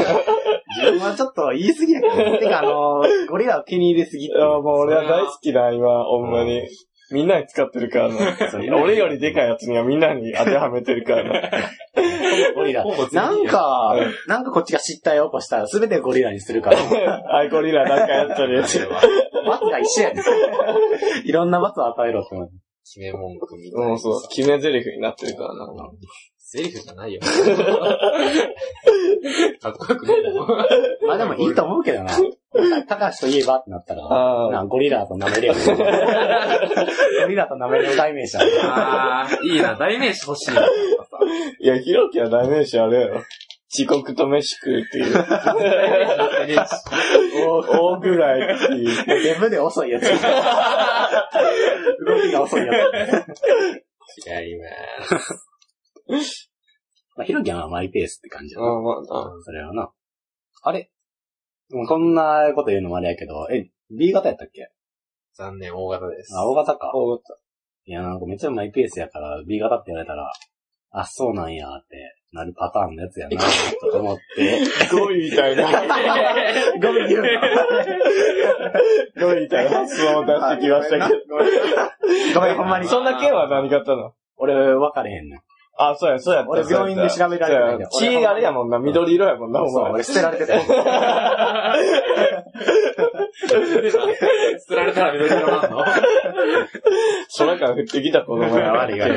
[0.92, 2.38] 分はちょっと言い過ぎやけど。
[2.38, 6.62] てか、あのー、ゴリラを気に入れすぎっていうや、もう俺は大好きだ、今、ほんまに。
[7.10, 8.36] みんなに使ってるからな。
[8.82, 11.50] 俺よりでかいやつにはみんなに当てはめてるからな。
[12.54, 16.78] ゴリラなんかうん、なんかこっちが失態を起こしたら全てゴリラにするから。
[17.34, 18.78] アイゴリラなんかやってるやつ。
[19.46, 20.22] 罰が一緒やね
[21.24, 22.50] いろんな罰を与えろって思う。
[22.84, 23.88] 決め文句みたいな。
[23.88, 25.66] もうそう、決め台詞になってるからな。
[26.50, 27.20] セリフじゃないよ。
[29.60, 30.46] かっこよくねえだろ。
[31.06, 32.10] まあでもいいと思うけどな。
[32.88, 35.54] 高橋といえばってなったら、あなゴリラと舐めれよ。
[35.60, 35.60] ゴ
[37.28, 38.50] リラと舐めれる代名詞ある。
[38.62, 40.66] あー、いいな、代名詞欲しいな。
[41.60, 43.22] いや、ヒロキは代名詞あれやろ。
[43.70, 45.12] 遅刻と飯食うっていう。
[45.12, 45.20] 大
[47.44, 49.22] 大ぐらいっていう。
[49.22, 50.04] デブで遅いやつ。
[50.04, 50.08] 動
[52.22, 52.72] きが遅いや
[54.42, 54.64] 違いま
[55.18, 55.48] つ。
[56.08, 58.66] まあ、ヒロキはマイペースって感じやな。
[58.68, 59.02] あまあ、
[59.42, 59.90] それはな。
[60.62, 60.90] あれ？
[61.70, 64.70] もうこんなこと言うのもあれやけど、え、B 型やったっけ？
[65.34, 65.38] す。
[65.38, 66.34] 残念、大型です。
[66.36, 66.92] あ、O 型か。
[66.94, 67.36] 大型。
[67.86, 70.32] いや、なんかめっちゃマイペースやから、B 型って言われたら、
[70.90, 71.96] あ、そうなんやって
[72.32, 73.38] なるパターンのやつやな、
[73.90, 74.60] と思って。
[74.92, 75.64] ゴミみたいな。
[75.70, 77.22] ごめん、言う
[79.20, 82.40] ゴミみたいな発音を出してきましたけど。
[82.40, 82.86] ごめん、ほんまに。
[82.88, 84.14] そんな件は何型なの？
[84.36, 85.40] 俺、分かれへんねん。
[85.80, 86.50] あ、そうや、そうやった。
[86.50, 89.92] 俺病院で調べられてないんだよそうや血あれやもんな、緑色やもんな、おそう、前。
[89.92, 90.62] 俺捨てられてたよ。
[93.48, 93.54] 捨
[94.68, 95.84] てられたら緑色なんの？
[97.38, 98.72] 空から降ってきた子供や。
[98.72, 99.16] 悪い悪い。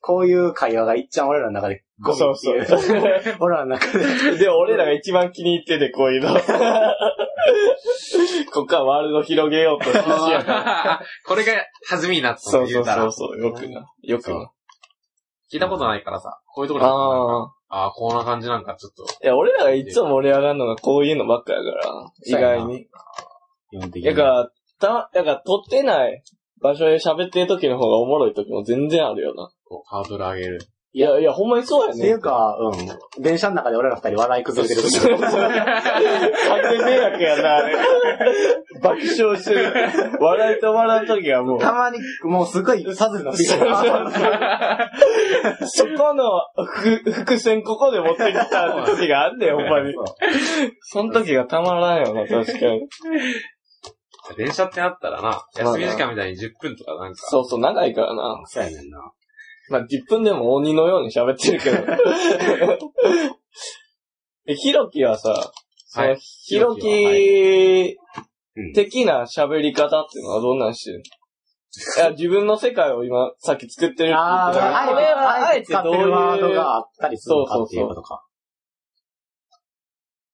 [0.00, 2.64] こういう会話がいっちゃん俺らの中でゴミっていう。
[2.66, 3.00] そうそう
[3.40, 4.04] 俺らの中で。
[4.38, 6.34] で、俺らが一番気に入ってて、こういうの。
[8.52, 11.00] こっからワールド広げようと必死やから。
[11.26, 11.52] これが
[11.90, 12.84] 弾みになったそうそう。
[12.84, 13.86] そうそう、よくな。
[14.02, 14.50] よくな。
[15.52, 17.56] 聞いたことないからさ、こういうところでああ。
[17.68, 19.04] ああ、こんな感じなんかちょっと。
[19.22, 22.86] いや、俺らがいつも盛り上がるのがこういうのばっかやから、意そうやな外に。
[23.70, 24.02] 基本的に。
[24.02, 26.22] だから、た、だから撮ってない
[26.60, 29.50] 場所で喋ってる時の方がおもろい時も全然あるよな。
[29.64, 30.60] こうハードル上げる。
[30.96, 31.98] いや、いや、ほんまにそうやね。
[31.98, 33.22] っていうか、うん。
[33.22, 37.76] 電車の中で俺ら二人笑い崩れてる時完全迷惑やな、あれ。
[38.82, 39.74] 爆笑してる。
[40.18, 44.90] 笑い止まらん時はもう、たまに、もうすごいサズルのピーが。
[45.66, 49.92] そこのふ伏線ここで持ってきた時があんねん、ほんまに。
[50.80, 52.88] その時がたまらんよな、確かに。
[54.38, 58.40] 電車ってなったらな、休み時間みたいに10分とかなんか、そうそう、長いからな。
[58.46, 59.12] そうやねんな。
[59.68, 61.76] まあ、10分でも鬼のように喋ってるけど。
[64.48, 65.52] え、ひろきはさ、
[65.86, 67.96] そのはいひろひき
[68.56, 71.02] うん的な喋り方っていうのはどんなんしてる
[71.98, 78.24] いや、自分の世界を今、さっき作ってるって言ああ、これはああえてどう使ってるワードいう、があったりするのかっていうことか。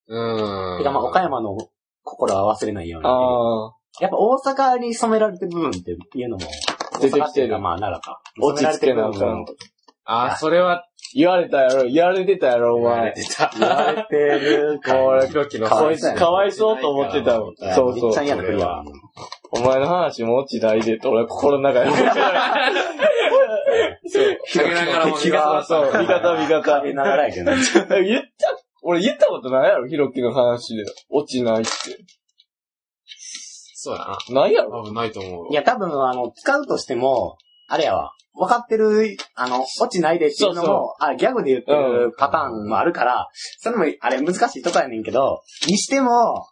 [0.06, 0.78] うーん。
[0.78, 1.56] てかまあ、岡山の
[2.04, 3.08] 心は忘れないように。
[3.08, 6.46] ああ、やっぱ大阪に染められてる部分っていうのも、
[7.00, 8.20] 出てきてるまあ、奈良か。
[8.40, 9.72] 落ち着けなあかん染められてる部分
[10.04, 13.12] ああ、それは、言われたやろ、言われてたやろ、お前。
[13.12, 13.52] てた。
[13.56, 17.54] 言われてるか俺ひろきのこいつかわいそうと思ってたもん。
[17.56, 18.22] そうそうめっちゃ。
[18.22, 18.84] 嫌なやわ。
[19.52, 21.90] お前の話も落ちないでって俺心の中で。
[24.08, 24.38] そう。
[24.52, 26.80] 陰ながらも敵が、そう、味方味方。
[26.80, 27.52] 陰ながらやけど。
[28.02, 28.28] 言った、
[28.82, 30.84] 俺言ったことないやろ、ヒロキの話で。
[31.10, 31.70] 落ちないって。
[33.84, 34.42] そうやな。
[34.42, 35.46] ないやろ多分ないと思う。
[35.50, 38.12] いや、多分、あの、使うとしても、あれやわ。
[38.32, 46.46] 分かってる、あの、落ちないでっていうのも、そうあギャグで言ってるパターンもあるから、それも、あれ難しいとこやねんけど、にしても、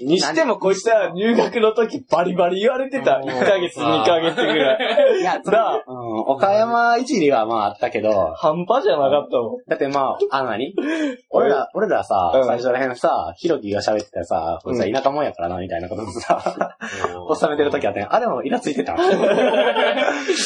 [0.00, 3.16] にしてもこいつは入学の時バリバリ言われてた。
[3.16, 4.76] うん1ヶ月、2ヶ月ぐら
[5.16, 5.20] い。
[5.20, 9.62] いや、そなあうん、岡山一里はまああったけど、半端じゃなかったもん。
[9.66, 10.74] だってまあ、あの何
[11.30, 16.76] 俺ら、俺らさ、うん最初らへんさ、ひろきが喋ってたらさ、こいつは田舎もんやからな、みたいなことでさ、
[17.38, 18.96] 収めてる時あったんやあれもイラついてた い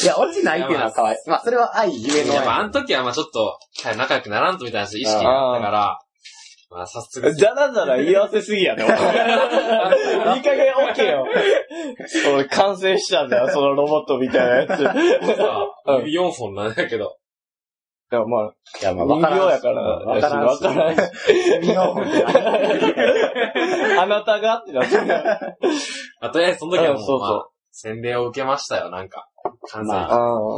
[0.05, 1.29] や、落ちないっていうのはかわいい。
[1.29, 2.33] まあ、それは愛ゆえの。
[2.33, 5.99] やっぱあの時はまあちょっと、はい仲良くならんとみたいな意識があったから、
[6.71, 8.97] まあ早速、じゃらじゃら言い合わせすぎやね、お前
[10.37, 11.27] いい加減オッケーよ。
[12.33, 14.79] 俺完成したんだよ、 そのロボットみたいなやつ。
[14.79, 17.17] 指4本なんだけど、
[18.11, 20.63] や、まあ、いや、まあ、人わからん形やから、わからんし。
[20.63, 21.01] わからんし。
[21.61, 24.97] 指の方って何あなたがってなって
[26.19, 29.27] あとりあえずその時はもう、うんそうそうまあ、洗礼を受けましたよ、なんか。
[29.69, 29.97] 関西に。
[29.97, 30.13] まま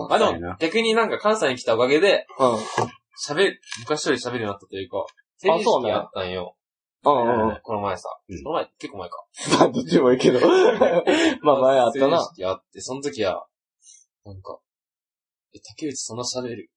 [0.09, 2.57] ああでも、逆になんか関西に来たおかげで、あ、うん。
[3.27, 5.05] 喋る、昔より喋るようになったというか、
[5.47, 6.55] 成人そうね式やったんよ。
[7.05, 7.59] うんうん。
[7.61, 8.09] この前さ。
[8.29, 9.25] うんこの前、結構前か。
[9.59, 10.39] まあ、どっちでもいいけど。
[11.43, 12.17] まあ、前あったな。
[12.19, 13.45] 成人式あって、その時は、
[14.25, 14.57] なんか、
[15.53, 16.69] え、竹内そんな喋る？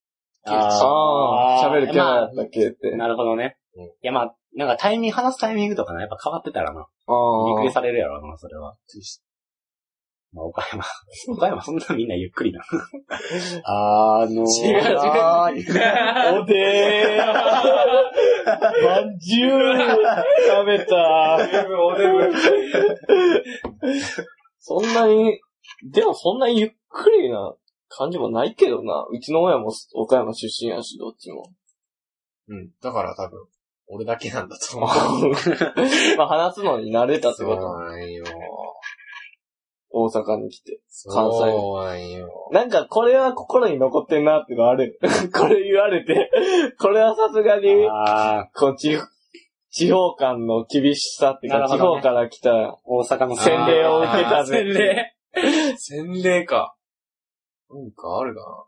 [0.45, 2.93] ああ、喋るキャラやまったっけって。
[2.93, 3.57] あなるほどね。
[3.77, 6.87] うんいや、まあ、なんかタイミング、話すタイミングとかね、やっぱ変わってたらな。
[7.07, 8.77] びっくりあされるやろな、それは。
[10.37, 10.85] まあ、岡山。
[11.35, 12.61] 岡山そんなみんなゆっくりな。
[13.65, 15.65] あのー、違う違う。
[16.43, 17.27] おでー。
[18.85, 19.51] まんじゅう。
[20.49, 21.39] 食べた。
[21.81, 22.33] おデブ。
[24.59, 25.41] そんなに、
[25.91, 27.55] でもそんなにゆっくりな
[27.89, 29.07] 感じもないけどな。
[29.11, 31.51] うちの親も岡山出身やし、どっちも。
[32.49, 32.71] うん。
[32.83, 33.47] だから多分、
[33.89, 34.91] 俺だけなんだと思う。
[36.19, 37.79] まあ話すのに慣れたってそうこと。
[37.79, 38.25] なんよ。
[39.99, 40.81] 大阪に来て。
[41.11, 42.29] 関西そうなんよ。
[42.53, 44.99] なんかこれは心に残ってんなってのある。
[45.35, 46.31] これ言われて、
[46.79, 48.99] これはさすがに、あーこう地、
[49.71, 55.15] 地方間の厳しさっていうか、地なるほどね方から来た大阪の洗礼を受けたぜ洗礼？
[55.77, 56.77] 洗礼か。
[57.71, 58.67] なんかあるかな。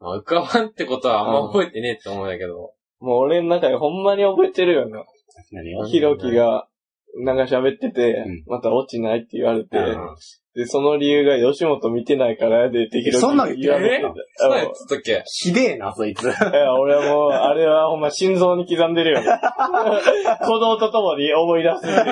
[0.00, 2.74] まあ、浮かばんってことはあんま覚えてねえって思うんだけど。
[2.98, 5.04] もう俺の中でほんまに覚えてるよな。
[5.52, 6.68] 何をひろきが、
[7.16, 10.16] なんか喋ってて、うんまた落ちないって言われて、うん
[10.56, 14.72] で、その理由が吉本見てないからやでってひろきそんなん言って言われてないそうやた。
[14.72, 15.22] つったっけ？
[15.26, 16.22] ひでえな、そいつ。
[16.22, 19.18] いや、俺はもう、あれはほんま心臓に刻んでるよ。
[20.42, 21.88] 鼓動とともに思い出す。
[21.88, 22.04] いあ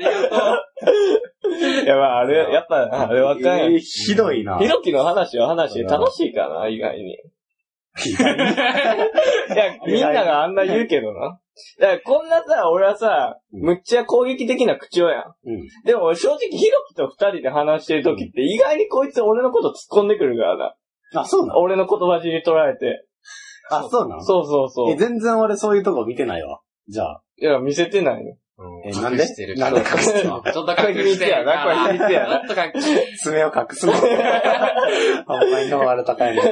[0.00, 0.36] りがと
[1.84, 1.86] う。
[1.86, 3.74] や、まあ、あれ、やっぱ、あれわかんない。
[3.74, 4.58] えーひどいな。
[4.58, 7.12] ひろきの話は話で楽しいかな、意外に？
[7.14, 7.16] い
[9.56, 11.38] や、みんながあんな言うけどな。
[11.78, 15.22] だからこんなさ、俺はさ、うんむっちゃ攻撃的な口調やん。
[15.46, 15.68] うん。
[15.84, 20.74] でも俺正直ひろきと二人で話してる時って意外にこいつ俺のこと突っ込んでくるからな。
[21.16, 21.60] あ、そうなの？
[21.60, 23.06] 俺の言葉尻捉えて。
[23.70, 24.24] あ、そうなの？
[24.24, 24.96] そうそうそうえ、。
[24.96, 26.60] 全然俺そういうとこ見てないわ。
[26.88, 27.22] じゃあ。
[27.36, 28.32] いや、見せてないの。
[28.56, 29.22] うんえなんで？
[29.22, 30.42] 隠してるなんで隠すの？
[30.42, 31.62] ちょっと隠してるから。
[31.64, 33.92] これ秘密やなちょっと隠して爪を隠すの。
[33.92, 36.42] ほんまに能悪高いな。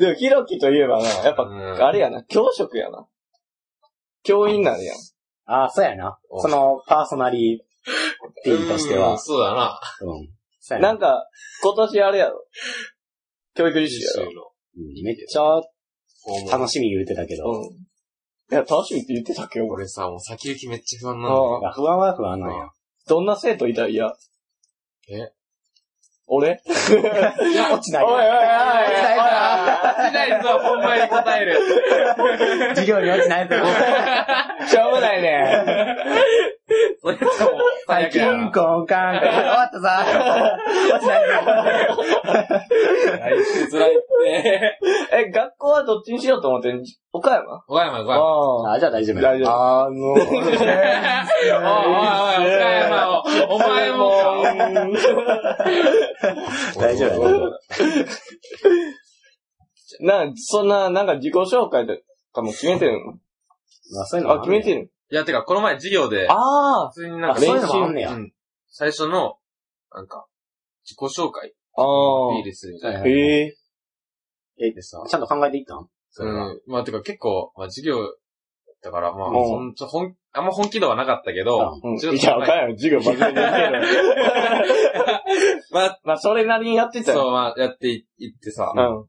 [0.00, 3.06] でも、ひろきといえばな、やっぱ、うんあれやな、教職やな。
[4.22, 4.96] 教員なんやん。
[5.44, 6.18] ああ、そうやな。
[6.40, 7.62] その、パーソナリ
[8.44, 9.18] ティとしてはうん。
[9.18, 9.78] そうだな。
[10.00, 10.28] うん。
[10.58, 11.26] そうやななんか、
[11.62, 12.46] 今年あれやろ。
[13.54, 14.54] 教育実習やろ。
[14.76, 15.60] うんめっちゃ
[16.50, 17.44] 楽ししみ言うてたけど。
[17.50, 17.64] うん。
[17.64, 17.74] い
[18.50, 19.70] や、楽しみって言ってたっけ、俺。
[19.70, 21.60] 俺さ、もう先行きめっちゃ不安なんだよ。
[21.64, 22.68] ああ不安は不安なんや。
[23.06, 24.06] どんな生徒いたら嫌
[25.10, 25.32] え？
[26.32, 26.62] 俺？
[26.64, 28.04] いや、落ちない。
[28.04, 29.18] おいおいおい落ちない
[29.90, 31.58] 落ちないぞ、ほんまに答える。
[32.70, 33.56] 授業に落ちないぞ。
[34.68, 35.96] しょうもないね。
[37.02, 37.30] それとも、
[37.86, 39.18] はい、キンコンカン。
[39.20, 40.04] 終わったさ。
[40.94, 41.34] 落ちないぞ。
[43.18, 44.78] 来週辛いって。
[45.12, 46.82] え、学校はどっちにしようと思ってん？
[47.12, 47.62] 岡山？
[47.66, 48.22] 岡山、岡山。
[48.22, 48.72] ああ。
[48.74, 49.20] あ、じゃあ大丈夫。
[49.20, 49.50] 大丈夫。
[49.50, 50.60] あの、おいおいおい、岡
[52.70, 55.64] 山を、お前もか。
[56.78, 57.58] 大丈夫。
[60.00, 61.96] な、そんな、なんか自己紹介と
[62.32, 63.00] かも決めてる
[64.00, 64.90] あ、そういうのあ、決めてる。
[65.10, 66.34] るいや、てか、この前授業で、あ
[66.86, 68.12] あ、普通になんか、そういうのもあんねや。
[68.12, 68.32] うん
[68.72, 69.36] 最初の、
[69.92, 70.26] なんか、
[70.84, 71.82] 自己紹介、あ。
[71.82, 73.00] あいいですみたいな。
[73.00, 73.06] あ。
[73.06, 73.10] へ
[73.46, 73.56] え。
[74.60, 75.88] え、でさ、ちゃんと考えていったん？
[76.10, 76.52] それは。
[76.52, 76.60] うん。
[76.66, 77.96] まあ、てか結構、まあ、授業
[78.82, 81.96] だから、まあ、うんほんと、ほん、あんま本気度はなかったけど、うん。
[81.98, 83.82] ちょっといや、岡山授業真面目にやってる。
[85.72, 87.22] まあ、まあ、それなりにやってたよ。
[87.22, 89.06] そう、まあ、やっていいってさ、うん。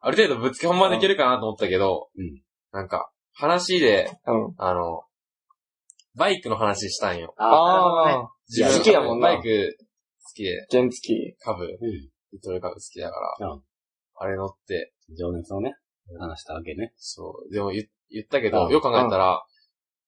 [0.00, 4.54] ある程度ぶつけ本番できるかなと思ったけど、うんなんか、話で、うん。
[4.58, 5.02] あの、
[6.18, 7.34] バイクの話したんよ。
[7.36, 8.28] ああ。
[8.48, 9.76] 自分好きやもんなバイク
[10.24, 11.36] 好きで、原付。
[11.40, 11.78] 株、うん。
[12.32, 13.62] リトル株好きだから、うん
[14.20, 15.76] あれ乗って、情熱をね、
[16.18, 16.92] 話したわけね。
[16.96, 19.44] そう、でも言言ったけど、うんよく考えたら、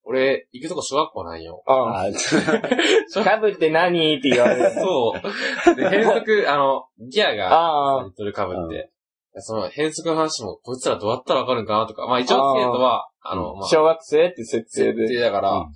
[0.03, 1.63] 俺、行くとこ小学校なんよ。
[1.65, 2.05] ああ。
[2.07, 4.71] あかぶ って何って言われる。
[4.71, 5.75] そう。
[5.75, 8.03] で、変速、 あの、ギアが、ああ。
[8.03, 8.91] リトル株って、
[9.37, 15.19] その変速の話も、こいつらどうやったらわかるんかなとか、まあ一応生徒は、あの、まあ、小学生って設定設定で。
[15.19, 15.73] だから、うん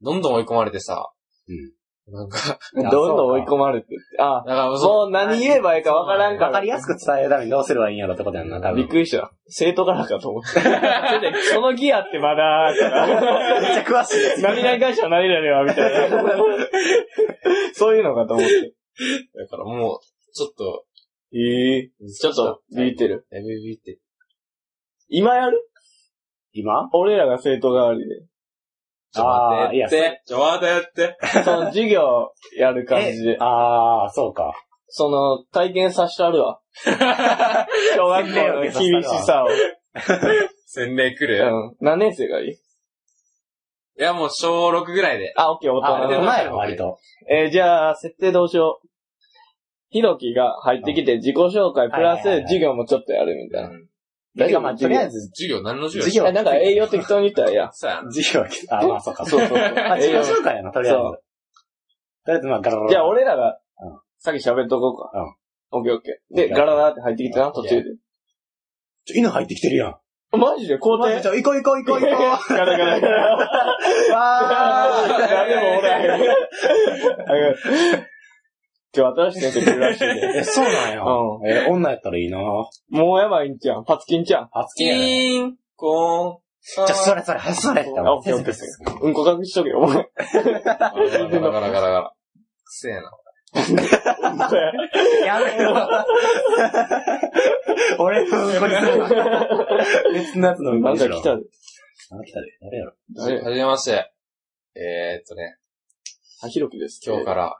[0.00, 1.10] どんどん追い込まれてさ、
[1.48, 1.78] うん
[2.10, 3.96] なんか、 どんどん追い込まれてって。
[4.18, 4.70] あだからあ。
[4.70, 6.46] もう何言えばいいかわからんか。
[6.46, 8.76] わからりやすく伝えるためにどうすればいいんやろってことやんな、多分。
[8.76, 9.30] びっくりした。
[9.46, 10.48] 生徒からかと思って。
[11.52, 14.42] そのギアってまだ、めっちゃ詳しい。
[14.42, 16.34] 何々会社は何々は、みたいな。
[17.74, 18.74] そういうのかと思って。
[19.34, 20.84] だからもう、ちょっと、
[21.34, 23.26] ええちょっと、ビビってる。
[23.30, 23.98] だいぶビビって。
[25.08, 25.62] 今やる？
[26.54, 26.88] 今？
[26.92, 28.27] 俺らが生徒代わりで。
[29.14, 29.68] ちょ、待って。
[29.68, 30.22] あーいやって。
[30.26, 31.16] ちょ、待って。
[31.44, 33.36] その授業やる感じで。
[33.40, 34.52] ああ、そうか。
[34.88, 36.60] その、体験させてあるわ。
[37.96, 39.48] 小学校の厳しさを。
[40.66, 41.76] 洗礼来る、うん。
[41.80, 42.50] 何年生がいい？
[42.50, 42.56] い
[43.96, 45.32] や、もう小6ぐらいで。
[45.36, 46.22] あ、オッケー、大あ、人の。
[46.22, 46.98] 前やろ、割と。
[47.28, 48.88] えーじゃあ、設定どうしよう。
[49.90, 53.68] ひろきが入ってきて自己紹介、プラス授業もちょっとやるみたいな。
[53.70, 53.87] うん
[54.38, 57.70] 大丈夫まあ、とりあえず、授業、何の授業授業えなんか栄養適当に言ったらいいや。
[57.72, 58.04] そうやん。
[58.12, 58.46] 授業は、
[58.80, 59.26] あ、まあ、そうか。
[59.26, 59.58] そうそうそう。
[59.76, 61.00] あ、自己紹介やな、とりあえず。
[61.02, 61.18] と
[62.28, 62.88] りあえず、まあ、ガラガラ。
[62.90, 65.10] じゃあ、俺らがうん、さっき喋っとこうか。
[65.12, 65.18] う
[65.76, 65.78] ん。
[65.80, 66.36] オッケーオッケー。
[66.36, 67.82] で、ガラガラって入ってきたな、途中で。
[69.04, 69.96] ちょ犬入ってきてるやん。
[70.30, 70.78] マジで？
[70.78, 72.54] 校庭マジで、行こう行こう行こう行こう。
[72.54, 73.36] ガラガラガラ。
[74.12, 76.10] わー 誰もおらへん。
[78.94, 80.44] 今日新しい先生来るらしいえ、で。
[80.44, 81.02] そうなんや。
[81.02, 83.84] うえ、女やったらいいなもうやばいんちゃん。
[83.84, 84.48] パツキンちゃん。
[84.52, 86.38] 初キやねーン、コーン。
[86.74, 87.82] じゃあ、それそれ、それ。
[87.82, 88.54] あオッケーオッケー
[89.02, 90.08] うんこ隠しとけよ、お前。
[90.34, 92.14] ガラガラガラ。
[92.64, 93.12] くせえな。
[95.24, 95.88] やめろ。
[97.98, 98.98] 俺のうんこにする。
[100.12, 101.14] 別のやつのうんこにしろ。
[101.14, 101.42] なんか来たで。
[102.10, 102.58] あ、来たで。
[102.60, 102.92] 誰やろ。
[103.16, 104.12] 誰はじめまして。
[104.74, 105.56] えー、っとね、
[106.42, 107.00] あ、ひろきです。
[107.04, 107.56] 今日から、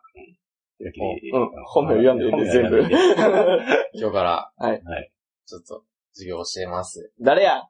[0.81, 1.51] うん。
[1.67, 2.79] 本名言わんでいいんで、全部。
[3.95, 5.11] 今日から、はいはい。
[5.47, 7.13] ちょっと、授業を教えます。
[7.21, 7.65] 誰や？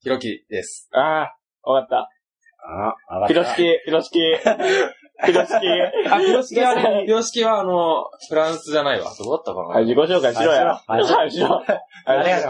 [0.00, 0.88] ひろきです。
[0.92, 1.30] あ
[1.62, 2.10] あ、わかった。
[2.66, 3.28] あ、上がった。
[3.28, 4.18] ひろしき、ひろしき。
[5.22, 5.54] ひろしき。
[6.10, 9.12] あ、ひろしきは、ひろしきはあの、フランスじゃないわ。
[9.22, 10.82] どうだったかなはい、自己紹介しろや。
[10.86, 11.62] はいしろ。
[12.06, 12.40] 誰や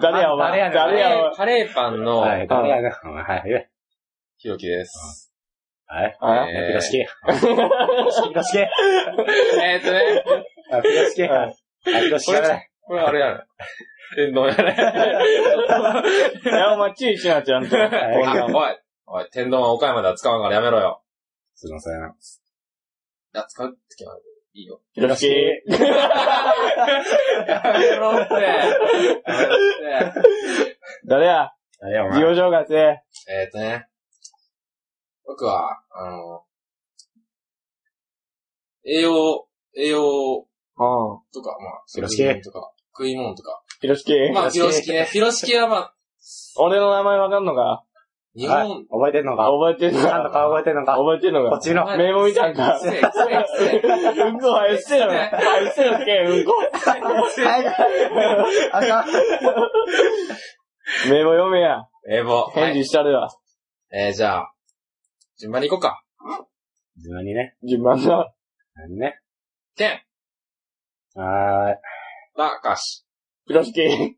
[0.00, 0.70] 誰や、お前。
[0.70, 1.34] 誰やお前。
[1.36, 2.90] カレーパンのはい、誰やな。
[2.90, 3.70] はい、はい。
[4.38, 5.32] ひろきです。
[5.88, 6.16] はい。
[6.20, 6.96] はいえーひろしき。
[6.98, 7.04] ひ
[8.34, 8.58] ろしき。
[8.58, 10.24] えーっとね、
[10.72, 11.22] あ、ひろしき。
[11.22, 11.54] ははいい、
[12.06, 12.32] ひろしき。
[12.82, 13.40] これあれやね。
[14.16, 14.76] 天丼やね。
[16.44, 17.76] いや、お前注意しな、ちゃんと。
[17.76, 17.88] はい
[18.24, 21.02] あおい、おい、天丼は岡山では使わんからやめろよ。
[21.54, 21.94] すいません。
[21.94, 21.96] い
[23.34, 24.10] や、使うってきゃ
[24.54, 24.80] いいよ。
[24.92, 25.28] ひろしき。
[25.28, 25.34] や
[27.78, 28.34] めろって。
[28.34, 28.42] や
[29.38, 29.58] めろ
[30.10, 30.22] って
[31.06, 31.52] 誰や？
[31.80, 32.20] 誰や、お前？
[32.22, 32.74] 紹介せ。
[33.32, 33.86] えーっとね、
[35.26, 36.42] 僕は、あの、
[38.84, 39.46] 栄養、
[39.76, 40.46] 栄養
[40.78, 40.86] ああ。
[41.32, 43.62] とか、まあ、ピロシキ食い物とか、食い物とか。
[43.80, 44.12] ピロシキ。
[44.32, 45.08] まあ、ピロシキね。
[45.10, 45.94] ピロシキはまあ、
[46.58, 47.82] 俺の名前わかんのか？
[48.34, 49.44] 日はい本、覚えてんのか？
[49.50, 50.30] 覚えてんのか？
[50.30, 50.96] 顔覚えてんのか？
[50.96, 51.50] 覚えてんのか？
[51.50, 51.84] こっちの。
[51.86, 52.78] はい名簿見たんか？
[52.78, 52.86] う
[54.32, 55.10] んこ入ってろ。
[55.10, 56.52] 入ってろ、けうんこ。
[56.52, 56.72] はい。
[58.72, 59.06] あかん。
[61.10, 61.88] 名簿読めや。
[62.10, 62.42] 英語。
[62.42, 62.74] は返い。
[62.82, 63.30] 事したるわ。
[63.90, 64.52] えー、じゃあ、
[65.38, 66.02] 順番に行こうか。
[66.96, 67.56] 自分にね。
[67.62, 68.32] 順番な。
[68.74, 69.20] 何ね。
[69.76, 70.00] ケン、
[71.20, 71.76] はーい。
[72.36, 73.04] たかし。
[73.46, 74.16] ピロシキ。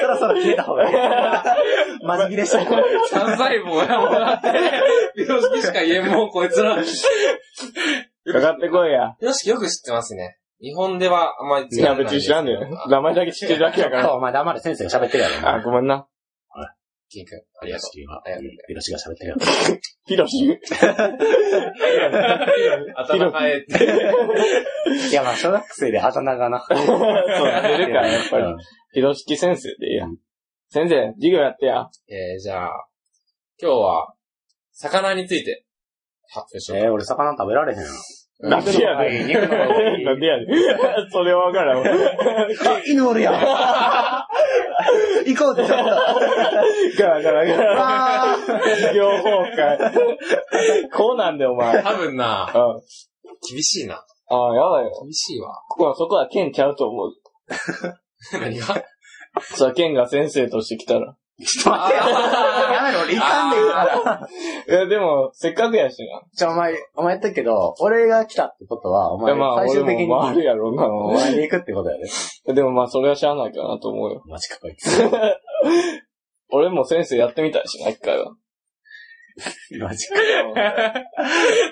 [0.00, 2.04] そろそろ消えた方がいい。
[2.04, 2.64] マジ切れした。
[2.64, 4.52] 三細胞やもんだって。
[5.14, 6.76] ピロシキしか言えんもん、こいつら。
[6.76, 6.82] か
[8.40, 9.16] かってこいや。
[9.20, 10.38] ピロシキよく知ってますね。
[10.60, 12.68] 日本ではあんまりいや、別に知らんねよ。
[12.88, 14.14] 名前だけ知ってるだけやから。
[14.14, 15.48] お前黙れ先生が喋ってるやろ。
[15.48, 16.08] あ、ごめんな。
[17.10, 17.90] ケン君、ありがとう。
[18.24, 18.50] ありがとう。
[18.68, 19.40] ピロシが喋ってるやろ。
[20.06, 20.58] ピロシ。
[22.96, 23.84] 頭変えて。
[25.10, 26.64] いや、まあ、小学生であだ名がな。
[26.68, 26.84] そう、出
[27.78, 28.44] るから、やっぱり。
[28.92, 30.06] ピロシキ先生でいいや。
[30.70, 31.86] 先生、授業やってや。
[32.08, 32.88] えー、じゃあ、
[33.60, 34.14] 今日は、
[34.72, 35.64] 魚について
[36.28, 37.80] 発表しようえー、俺魚食べられへん。
[38.40, 39.26] なんでやねん。
[40.04, 40.46] なんでやねん。
[41.10, 41.86] それはわからんわ。
[41.86, 41.90] あ、
[42.86, 43.34] 犬おるやん。
[45.26, 45.84] 行こうぜ、ちょっと。
[47.02, 48.32] ガラガラガラ。
[48.32, 50.88] あ授業崩壊。
[50.92, 51.82] こうなんだよ、お前。
[51.82, 52.82] 多分な、うん。
[53.50, 54.04] 厳しいな。
[54.30, 54.92] ああ、やばいよ。
[55.02, 55.62] 厳しいわ。
[55.68, 57.12] ここは、そこは剣ちゃうと思う。
[58.40, 58.66] 何が
[59.40, 61.16] さあ、剣が先生として来たら。
[61.40, 62.02] ちょっと待ってよ。
[62.72, 64.28] やめろ、俺行かんねんから。
[64.68, 66.22] いや、でも、せっかくやしな。
[66.32, 70.86] じゃあ、お前、お前言ったけど、俺が来たってことは、お前、いや、まあ、最終的に、俺も回るやろうな。
[70.88, 72.08] お前に行くってことやね。
[72.54, 74.22] でもまあ、それはしゃあないかなと思うよ。
[74.26, 74.88] マジか、こいつ。
[76.50, 78.32] 俺も先生やってみたいしな、一回は。
[79.80, 80.14] マジか。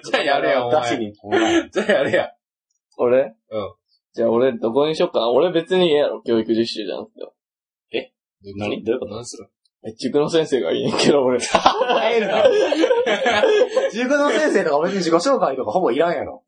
[0.04, 0.82] じゃあやれよ、お前。
[0.82, 1.68] 出しに、お前。
[1.70, 2.30] じゃあやれや。
[2.98, 3.22] 俺？
[3.22, 3.74] うん。
[4.14, 5.28] じゃあ俺、どこにしよっかな。
[5.30, 7.10] 俺別にええやろ、教育実習じゃなく
[7.90, 8.12] て。
[8.56, 8.84] 何？
[8.84, 9.14] どういうこと？
[9.16, 9.48] 何する？
[9.48, 9.50] え、
[9.94, 11.38] 塾の先生がいいねんけど、俺。
[11.44, 12.44] 入るな。
[13.92, 16.44] 塾の先生とか別に自己紹介とかほぼいらんやろ。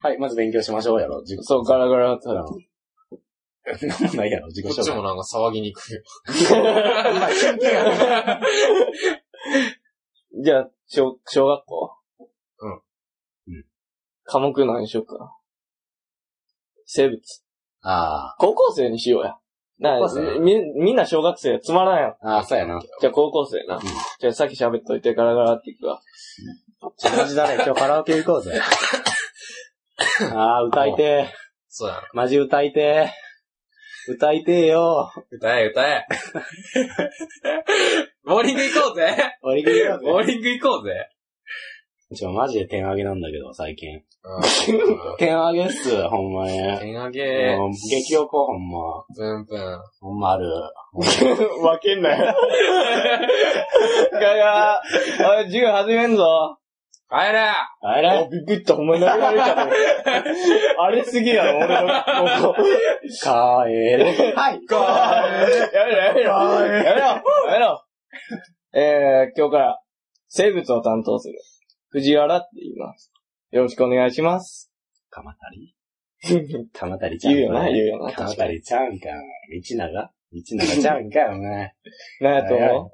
[0.00, 1.22] はい、まず勉強しましょうやろ。
[1.24, 2.28] 塾そう、ガラガラって。
[2.28, 2.58] なんも
[4.14, 4.76] ないやろ、自己紹介。
[4.76, 6.02] こっちもなんか騒ぎにくいよ。
[6.26, 8.40] 真剣やな
[10.42, 11.90] じゃあ、小、小学校？
[12.60, 13.64] うんうん
[14.24, 15.36] 科目何にしようか？
[16.86, 17.20] 生物。
[17.82, 19.36] あ高校生にしようや。
[19.82, 22.38] な高校生み、みんな小学生つまらんやん。
[22.38, 22.80] あ、そうやな。
[23.00, 23.80] じゃあ高校生な。
[24.20, 26.00] じゃあさっき喋っといてガラガラっていくわ。
[27.16, 28.58] マジだね、今日カラオケ行こうぜ。
[30.34, 31.28] ああ、歌いて
[31.68, 32.02] そうや。
[32.12, 34.12] マジ歌いてー。
[34.12, 35.12] 歌いてーよ。
[35.30, 36.06] 歌え、歌え。
[38.24, 40.00] ボーリング行こうぜおいでよ。
[40.02, 41.08] ボーリング行こうぜ
[42.14, 43.96] ちょ、マジで点上げなんだけど、最近。
[43.96, 45.16] うん。
[45.18, 46.58] 点上げっす、ほんまに。
[46.78, 49.04] 点上げ、もう激おこ、ほんま。
[49.14, 49.78] ブンブン。
[50.00, 50.46] ほんまある。
[51.62, 52.34] わけんなよ。
[54.12, 56.58] ガガー、おい、授業始めんぞ。
[57.10, 57.40] 帰れ
[57.82, 59.68] あれあ、びっくりした、ほんまに投げられた。
[60.82, 61.88] あれすぎやろ、俺の、
[62.40, 62.62] ここ。
[62.62, 63.28] 帰
[63.70, 64.32] れ。
[64.34, 64.60] はい。
[65.74, 66.30] やめろ、やめろ。
[66.30, 67.84] やめろ、やめろ。
[68.74, 69.78] えー、今日から、
[70.28, 71.34] 生物を担当する、
[71.92, 73.12] 藤原って言います。
[73.50, 74.70] よろしくお願いします。
[75.10, 75.76] かまたり？
[76.72, 78.10] かまたりちゃん言うよな、言うよな。
[78.12, 79.08] かまたりちゃうんか。
[79.10, 79.92] 道長？
[79.92, 81.74] 道長ちゃうんか、お前。
[82.22, 82.90] なんやと思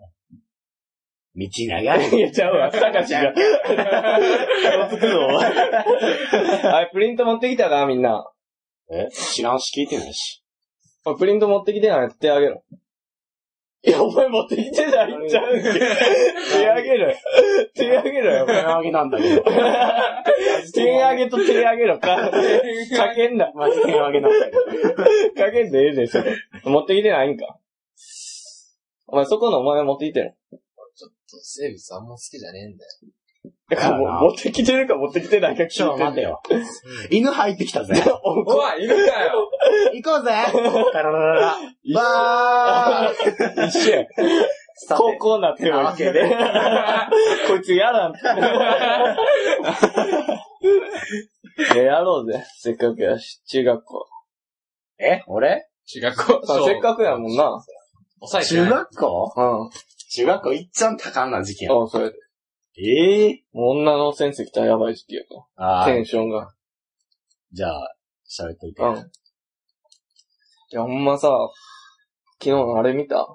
[1.36, 1.78] 道長？
[1.78, 3.32] ういや、ちゃうわ、たかしが。
[3.32, 5.18] 顔つくぞ。
[6.68, 8.28] はい、プリント持ってきたか、みんな。
[8.90, 9.06] え？
[9.12, 10.42] 知らんし聞いてないし。
[11.16, 12.64] プリント持ってきてない手あげろ。
[13.84, 15.72] いや、お前持ってきてないんちゃうんけ。
[15.72, 17.16] 手あげろよ。
[17.74, 18.46] 手あげろよ。
[18.46, 19.44] 点上げなんだけど。
[20.74, 22.00] 手あげと手あげろ。
[22.00, 23.52] か、かけんな。
[23.54, 24.94] マジ点上げなんだけど。
[25.44, 26.34] かけんでええで、それ。
[26.64, 27.58] 持ってきてないんか。
[29.06, 30.34] お前そこのお前持ってきてる。
[31.40, 32.90] 生物あんま好きじゃねえんだよ。
[33.68, 36.40] だからもう持ってきてるか持ってきてないか聞いてちょ、待てよ。
[37.10, 37.94] 犬入ってきたぜ。
[38.24, 39.50] お おい、いるかよ
[39.92, 40.30] 行こうぜ
[40.92, 41.56] タララララ。
[41.94, 44.06] バー一緒や。
[44.96, 46.22] 高校なってるわけで。
[47.48, 48.20] こいつやらんって。
[51.76, 52.44] えやろうぜ。
[52.56, 53.42] せっかくやし。
[53.48, 54.06] 中学校。
[54.98, 55.22] え？
[55.26, 55.66] 俺？
[55.86, 56.46] 中学校。
[56.46, 57.44] させっかくやもんな。
[57.44, 57.60] 中
[58.20, 58.70] 抑えてない。
[58.70, 59.32] 学校？
[59.36, 59.70] うん。
[60.10, 61.82] 中学校いっちゃん多感な時期やん。
[61.82, 62.16] あそれで。
[62.80, 65.82] ええもう女の先生来たらやばい時期やから。
[65.82, 66.52] あテンションが。
[67.52, 67.94] じゃあ、
[68.28, 68.82] 喋っといて。
[68.82, 68.96] うん。
[68.98, 69.00] い
[70.70, 71.28] や、ほんまさ、
[72.40, 73.26] 昨日のあれ見た？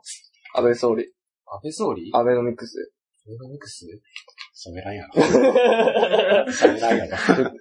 [0.56, 1.12] 安倍総理。
[1.46, 2.10] 安倍総理？
[2.14, 2.94] アベノミクス。
[3.26, 3.86] フードミックス？
[4.70, 5.14] 喋らんやろ。
[6.52, 7.18] 喋らんやろ。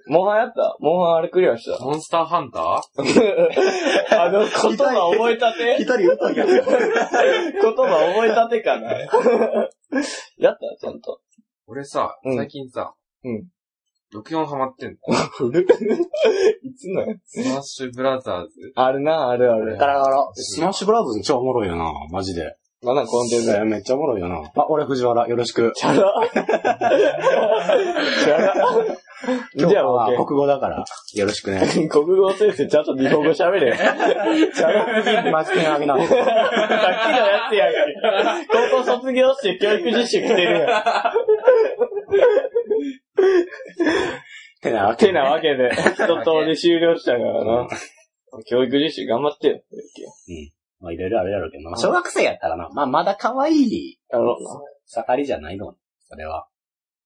[0.07, 0.77] モンハンやった？
[0.79, 1.83] モンハンあれクリアした？
[1.83, 2.61] モンスターハンター？
[4.21, 5.77] あの、言葉覚えたて？
[5.81, 6.45] 一人言ったんや。
[6.47, 8.91] 言葉覚えたてかな？
[10.37, 10.59] やった？
[10.79, 11.19] ちゃんと。
[11.67, 12.93] 俺さ、うん最近さ、
[13.23, 13.47] うん。
[14.13, 14.97] 64ハマってんの。
[15.37, 15.65] 古い
[16.75, 17.41] つのやつ？
[17.41, 18.49] スマッシュブラザーズ。
[18.75, 19.77] あるな、あるある。
[19.77, 20.29] ガラガラ。
[20.33, 22.55] スマッシュブラザーズ超おもろいよな、マジで。
[22.83, 23.63] まだコンテンツや。
[23.63, 24.41] めっちゃおもろいよな。
[24.55, 25.71] あ、俺藤原、よろしく。
[25.75, 28.53] チャラチャラ
[29.55, 30.83] 今日 じゃあ、は OK 国語だから、
[31.13, 31.61] よろしくね。
[31.89, 33.71] 国語先生ちゃんと日本語喋れ。
[33.73, 35.31] チャラすぎる。
[35.31, 35.97] マジ剣あげな。
[35.97, 37.77] さっきのやつやんけ。
[38.69, 40.83] 高校卒業して教育実習来てるやん。
[44.63, 46.05] てなわけてなわけで、一通
[46.47, 47.67] り終了したからな。
[48.49, 49.61] 教育実習頑張ってよ。
[50.79, 54.37] まあいろいろあるやろうけど、まあ小学生やったらな、まあまだ可愛いやろ
[54.87, 55.75] 盛りじゃないの。
[56.07, 56.47] それは。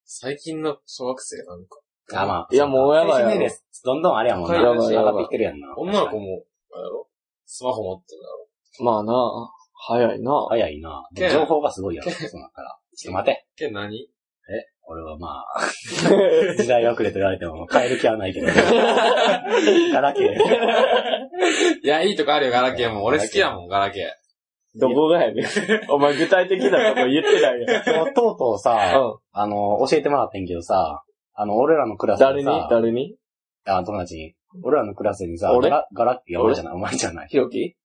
[0.05, 1.80] 最近の小学生なんか。
[2.14, 2.47] あ、まあ。
[2.49, 3.51] いやもうやばいやろ年齢
[3.84, 4.55] どんどんあれやもんな。
[4.55, 5.76] やばいやばい上がってきてるやんな。
[5.78, 6.43] 女の子も、
[6.74, 7.08] あれやろ？
[7.45, 8.86] スマホ持ってるだろ。
[8.86, 9.14] まあな、
[9.74, 10.45] 早いな。
[10.49, 11.08] 早いな。
[11.16, 12.80] けん情報がすごいやろ、そうなったら。
[12.95, 13.45] ちょっと待て。
[13.58, 14.10] け何？
[14.89, 15.68] 俺はまあ、
[16.58, 18.48] 時代遅れと言われても変える気はないけど。
[19.91, 21.84] ガラケー。
[21.84, 23.04] いや、いいとこあるよ、ガラケーも。
[23.04, 24.14] 俺好きやもん、ガラケ
[24.80, 25.45] どこがやねん。
[25.89, 28.14] お前具体的なこと言ってないやん。
[28.14, 29.18] とうとうさ、うん。
[29.34, 32.68] あの、教えてもらってんけどさ、あの、俺らのクラスでさ、誰に？
[32.70, 33.16] 誰に？
[33.66, 34.36] あ、友達に。
[34.64, 35.70] 俺らのクラスにさ、俺？
[35.70, 37.28] ガラ、ガラいや、俺じゃない、お前じゃない。
[37.30, 37.58] ひろき？
[37.58, 37.76] 違う。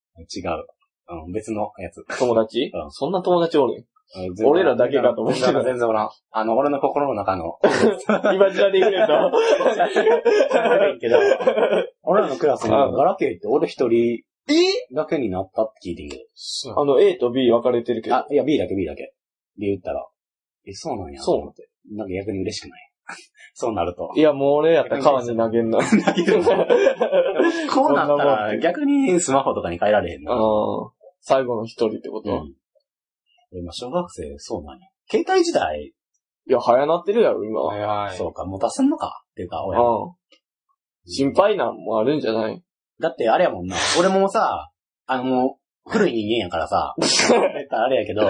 [1.09, 2.05] うん、別のやつ。
[2.19, 2.71] 友達？
[2.73, 3.85] うんそんな友達おるん？
[4.45, 6.11] 俺らだけかと思ってた全然おらん。
[6.31, 7.59] あの、俺の心の中の。
[8.35, 9.33] 今時代で言うと。
[11.01, 11.19] けど、
[12.03, 14.23] 俺らのクラスにうんガラケーって俺一人
[14.95, 16.11] だけになったって聞いてん。
[16.79, 18.17] あの、A と B 分かれてるけど。
[18.17, 18.23] ど。
[18.23, 19.15] あ、いや、B だけ B だけ。
[19.59, 20.07] で言ったら、
[20.67, 21.21] え、そうなんや。
[21.23, 21.95] そう。
[21.97, 22.81] なんか逆に嬉しくない？
[23.55, 24.11] そうなると。
[24.17, 25.79] いや、もう俺やったら川に投げんな。
[27.73, 30.33] こうなったら、逆にスマホとかに変えられへんな。
[31.21, 32.43] 最後の一人ってことは。
[32.43, 32.55] うん。
[33.59, 34.87] 今、小学生、そうなんや。
[35.11, 35.93] 携帯時代、
[36.49, 37.61] いや、早なってるやろ、今。
[37.63, 38.17] はいはい。
[38.17, 39.23] そうか、持たせんのか？
[39.31, 39.81] っていうか、親。
[39.81, 40.13] うん。
[41.07, 42.63] 心配なんもあるんじゃない？
[43.01, 43.77] だって、あれやもんな。
[43.99, 44.71] 俺もさ、
[45.07, 48.29] あのもう、古い人間やからさ、 言ったらあれやけど、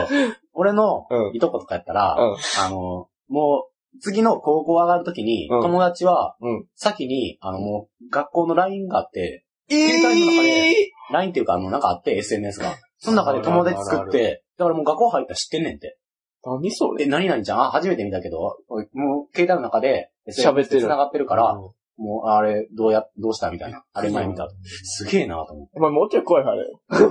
[0.54, 2.36] 俺のうんいとことかやったら、うん。
[2.64, 10.74] あの、もう、次の高校上がるときに、うん友達は、うん先に、あの、もう、学校の LINE があって、え携帯の中で
[11.12, 12.74] LINE っていうか、あの、なんかあって、SNS が。
[12.98, 15.98] その中で友達作って、だからもう学校入ったら知ってんねんって。
[16.44, 17.04] 何それ？
[17.04, 21.54] え、何々ちゃん、あ、初めて見たけど、おいもう、携帯の中で、喋ってる繋がってるから、
[21.98, 23.84] もう、あれ、どうや、どうしたみたいな。
[23.92, 24.48] あれ前見た。
[24.82, 25.72] すげえなと思って。
[25.76, 26.80] お前もうちょい声張れよ。
[26.90, 27.08] 多分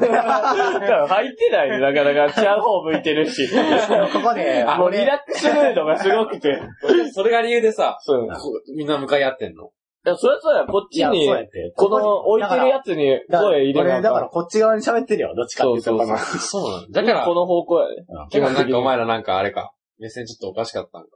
[1.08, 1.80] 入ってないよ。
[1.80, 3.48] なかなかちゃう方向いてるし。
[3.48, 6.60] ここで、もうリラックスムードがすごくて。
[7.14, 8.24] それが理由でさ、そう。
[8.26, 8.28] う
[8.76, 9.70] みんな向かい合ってんの？
[10.04, 10.66] や、そりゃそうや。
[10.66, 11.74] こっいや、そうちに、やって。
[11.76, 15.34] この置いてるやつにだから声入れな俺、だからこっち側に喋ってるよ。
[15.36, 15.84] どっちかっていうと。
[15.84, 17.02] そうそうそうこそうなんだ。
[17.02, 17.96] んだから、この方向やで。
[18.10, 19.72] のでもなんかお前らなんかあれか。
[20.00, 21.10] 目線ちょっとおかしかったんか。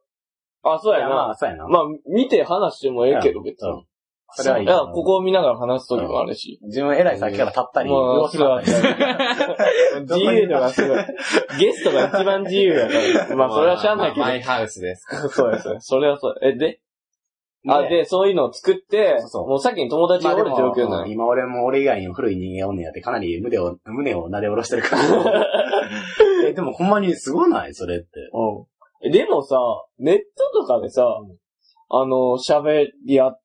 [0.63, 1.29] あ、そういや、まやな。
[1.31, 1.67] あ、そうやな。
[1.67, 3.71] まあ、見て話してもええけど、別に。
[3.71, 3.85] うん
[4.37, 6.59] それはいいいや、ここを見ながら話すときもあるし。
[6.63, 10.01] 自分偉い先から立ったり、まあ、動きが座ったり。
[10.01, 11.05] 自由度がすごい。
[11.59, 13.35] ゲストが一番自由やから。
[13.35, 15.05] まあ、それはしゃあないけマイハウスです。
[15.23, 15.29] ど。
[15.29, 15.81] そうや、そうや。
[15.81, 16.49] それはそうや。
[16.49, 16.79] え、で
[17.67, 21.07] あ、で、そういうのを作ってそう、そうもう先に友達がおる状況も、なの。
[21.07, 25.47] 今俺も俺以外にも古い人間おんねやってかなり胸を、胸を撫で下ろしてるから。
[26.47, 28.07] え、でもほんまにすごないそれって。
[28.33, 29.07] うん。
[29.07, 29.57] えでもさ、
[29.99, 30.19] ネッ
[30.53, 31.05] トとかでさ、
[31.89, 33.39] あの、喋り合っ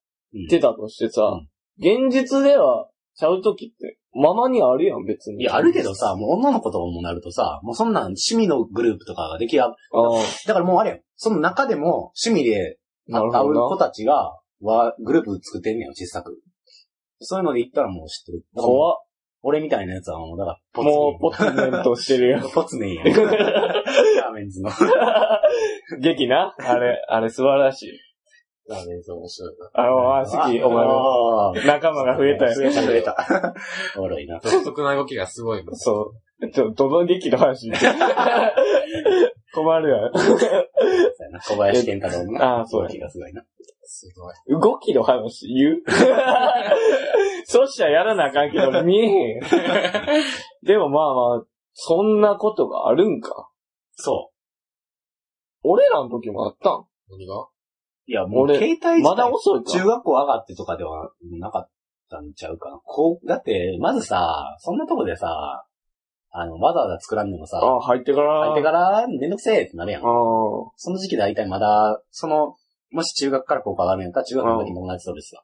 [0.49, 1.41] てたとしてさ、
[1.79, 5.43] 現実ではちゃうときって、ままにあるやん、別に。
[5.43, 9.73] いや、あるけどさ、もう女の子ともなるとさ、もうそんなん趣味のグループとかができや、あ
[10.47, 11.01] だからもうあれやん。
[11.17, 13.87] その中でも趣味であ、なる会う子ほどな。
[13.87, 16.41] たちが、は、グループ作ってんねんよ、小さく。
[17.21, 18.45] そういうので言ったらもう知ってる。
[18.55, 18.99] 怖っ
[19.43, 22.41] 俺みたいなやつはもう、だから、ポツネンもう、ポツネンとしてるよ。
[22.53, 23.07] ポツネンやん。
[23.09, 24.71] ラーメンズの。
[26.01, 26.55] 劇な。
[26.59, 27.91] あれ、あれ素晴らしい。
[28.69, 29.71] ラーメンズ面白いな。
[29.73, 31.55] あの、あ、好き、お前も。
[31.67, 32.55] 仲間が増えたよ。
[32.55, 33.55] 増えた、増えた。
[33.97, 34.41] おもろいな。
[34.41, 35.77] 独特な動きがすごいもん。
[35.77, 36.30] そう。
[36.53, 37.71] ちょ、どの劇の話？
[39.53, 39.97] 困るや
[41.43, 42.59] 小林健太郎のな。
[42.61, 43.45] あーそうや動きがすごいな。
[43.83, 44.61] すごい。
[44.61, 45.83] 動きの話言う？
[47.45, 49.41] そしたらやらなあかんけど、見えへん。
[50.63, 53.49] でもまあまあ、そんなことがあるんか？
[53.93, 54.31] そ
[55.63, 56.85] 俺らの時もあったん？
[57.11, 57.41] 何が？
[57.41, 57.49] う。
[58.07, 59.71] いや、もう俺携帯自体まだ遅いか？
[59.73, 61.11] 中学校上がってとかでは
[61.41, 61.69] なかっ
[62.09, 62.79] たんちゃうかな。
[62.85, 65.67] こう、だって、まずさ、そんなとこでさ、
[66.33, 68.41] あの、わざわざ作らんでもさ、あ、入ってから。
[68.51, 70.03] 入ってからめんどくせえってなるやん。
[70.03, 72.57] その時期大体まだ、その、
[72.91, 75.43] もし中学から高校上がるんやったら中学の時に友達そうですわ。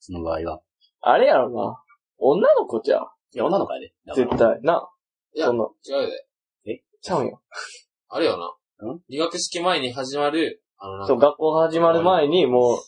[0.00, 0.60] その場合は。
[1.00, 1.82] あれやろな。
[2.18, 3.06] 女の子じゃう？
[3.34, 3.92] いや、女の子やで。
[4.06, 4.62] だから絶対。
[4.62, 4.88] な。
[5.34, 5.64] いやそんな。
[5.64, 6.10] 違う
[6.64, 6.82] で。
[7.02, 7.40] ちゃうんよ。
[8.08, 8.86] あれよな。
[8.92, 9.00] ん？
[9.08, 12.78] 入学式前に始まる、あの、なんそう、か、学校始まる前にもう、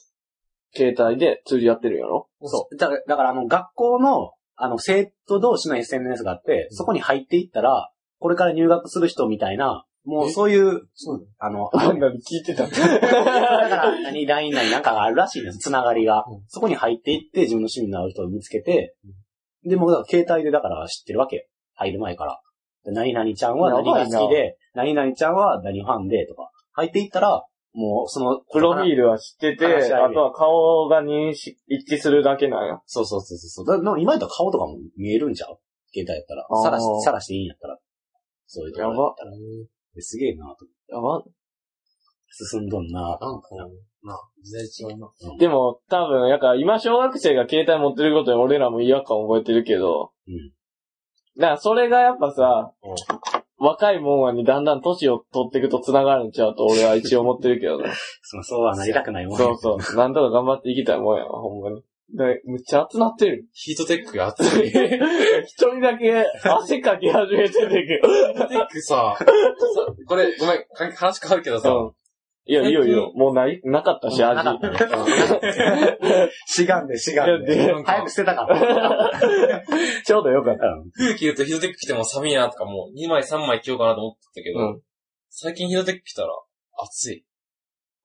[0.74, 2.28] 携帯で釣りやってるんやろ？
[2.42, 2.76] そう。
[2.76, 10.32] だから、だからあの、学校の、あの、生徒同士の SNS があって、そこに入っていったら、これから入学する人みたいな、もうえ？
[10.32, 12.66] そういう、そうあの、あんなに聞いてた。
[12.66, 16.24] だから、何、LINE なりなんかがあるらしいんです、つながりが。
[16.26, 18.96] うんそこに入っていって、自分の趣味の合う人を見つけて、
[19.64, 21.44] で、もうだから携帯でだから知ってるわけよ。
[21.74, 22.40] 入る前から。
[22.84, 26.50] で何々ちゃんは何が好きで、何々ちゃんは何ファンで、とか。
[26.72, 27.44] 入っていったら、
[27.74, 32.80] もう、その、プロフィールは知ってて、話し合いあとは顔が認識、一致するだけなんや。
[32.86, 33.66] そうそうそうそう。
[33.66, 35.58] だでも今やったら顔とかも見えるんちゃう？
[35.92, 36.60] 携帯やったらあ。
[36.60, 37.78] ーさらし、さらしていいんやったら。
[38.46, 40.02] そういうところやったら。
[40.02, 40.66] すげえなと。
[40.94, 41.22] やば。
[42.30, 43.48] 進んどんななんか、
[44.02, 45.10] な、時代違うな。
[45.38, 50.52] でも、多分、やから今小学生が携帯持ってることに俺らも違和感覚えてるけど、うん。
[51.38, 57.90] だからそれがやっぱさ、うん若いもんにだんだん年を取っていくと繋がるんちゃうと俺は一応思ってるけどね。
[58.22, 59.96] そうそうはなりたくないもんそうそう。
[59.96, 61.82] なんとか頑張っていきたいもんやわ、ほんまに。
[62.10, 63.46] でむっちゃ熱なってる。
[63.52, 64.70] ヒートテックが熱い。
[64.70, 64.78] ヒ
[65.44, 68.08] 一人だけ汗かき始めてるけど。
[68.08, 69.26] ートテックさ、さ
[70.06, 70.58] これ、ごめん、
[70.90, 71.92] か話変わるけどさ、うん。
[72.48, 73.12] いや、いいよいいよ。
[73.14, 74.36] もうない、なかったし、味。
[74.36, 74.78] なかったね
[76.46, 77.72] しがん で、しがんで。
[77.84, 79.62] 早く捨てたかった。
[80.04, 80.66] ちょうどよかった。
[80.66, 84.80] うん冬着るとヒートテック着ても寒いなとかもう2枚3枚着ようかなと思ってたけど、うん
[85.30, 86.28] 最近ヒートテック着たら
[86.82, 87.24] 暑い。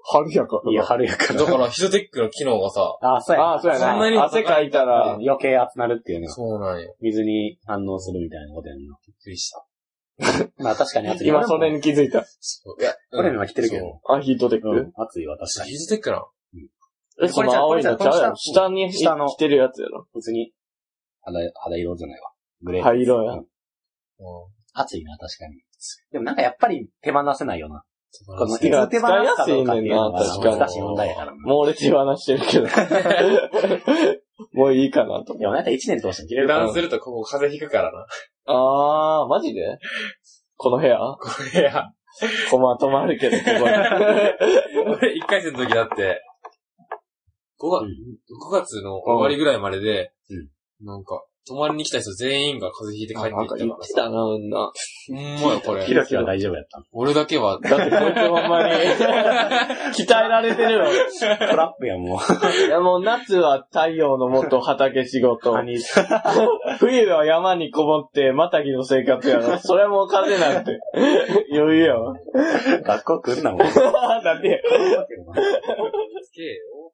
[0.05, 1.39] 春やからいや、春やから。
[1.39, 3.43] だからヒートテックの機能がさ、 あ、そうや。
[3.43, 3.91] ああ、そうやな。
[3.91, 6.93] そんなに汗かいたら、余計熱なるっていうのが、そうなんよ。
[6.99, 8.97] 水に反応するみたいなことやんな。
[9.07, 9.65] びっくりした。
[10.57, 11.27] まあ確かに熱い。
[11.27, 12.25] 今それに気づいた。
[12.39, 13.99] そういや、俺も着てるけど。
[14.07, 15.77] あ、ヒートテック、うん、熱いわ、確かヒに。
[15.77, 16.25] ートテックな。
[17.21, 20.07] え、その青いのちゃうやろ下に下の着てるやつやろ。
[20.13, 20.51] 普通に、
[21.21, 22.31] 肌、肌色じゃないわ。
[22.61, 22.83] グレー。
[22.83, 23.45] 灰色やうんうん。
[24.73, 25.61] 熱いな、確かに。
[26.11, 27.83] でもなんかやっぱり手放せないよな。
[28.25, 31.33] この、いついや手放すかどうかっていうのは使いやすいねんな確かに難しい問題やからな。
[31.33, 32.67] もう俺手放してるけど。
[34.53, 35.37] もういいかなと。
[35.37, 36.73] でもなんか一年通して着れる油断。
[36.73, 38.05] するとここ風邪ひくからな。
[38.45, 39.79] あー、マジで？
[40.57, 40.97] この部屋？
[40.97, 41.89] これや、
[42.51, 43.59] コマ止まるけど、ここに。
[43.59, 46.21] 俺1回生の時だって、
[47.59, 47.85] 5月、
[48.49, 50.11] 5月の終わりぐらいまでで、
[50.81, 54.71] なんか、泊まりに来た人全員が風邪ひいて帰ってなんかいったから言ってたな、うんな。
[55.09, 55.93] ほんまや、これひ。
[55.93, 56.85] ろきは大丈夫やったの。
[56.93, 58.73] 俺だけは、だってこいつほんまに、
[59.93, 60.85] 鍛えられてるよ。
[61.19, 62.67] トラップやもう。
[62.67, 65.53] いやもう夏は太陽のもと畑仕事。
[66.79, 69.59] 冬は山にこもって、またぎの生活やろ。
[69.59, 70.79] それも風なんて。
[71.51, 72.15] 余裕やわ。
[72.85, 73.59] 学校来んなもん。
[73.67, 74.63] だって、
[76.23, 76.93] すげえよ。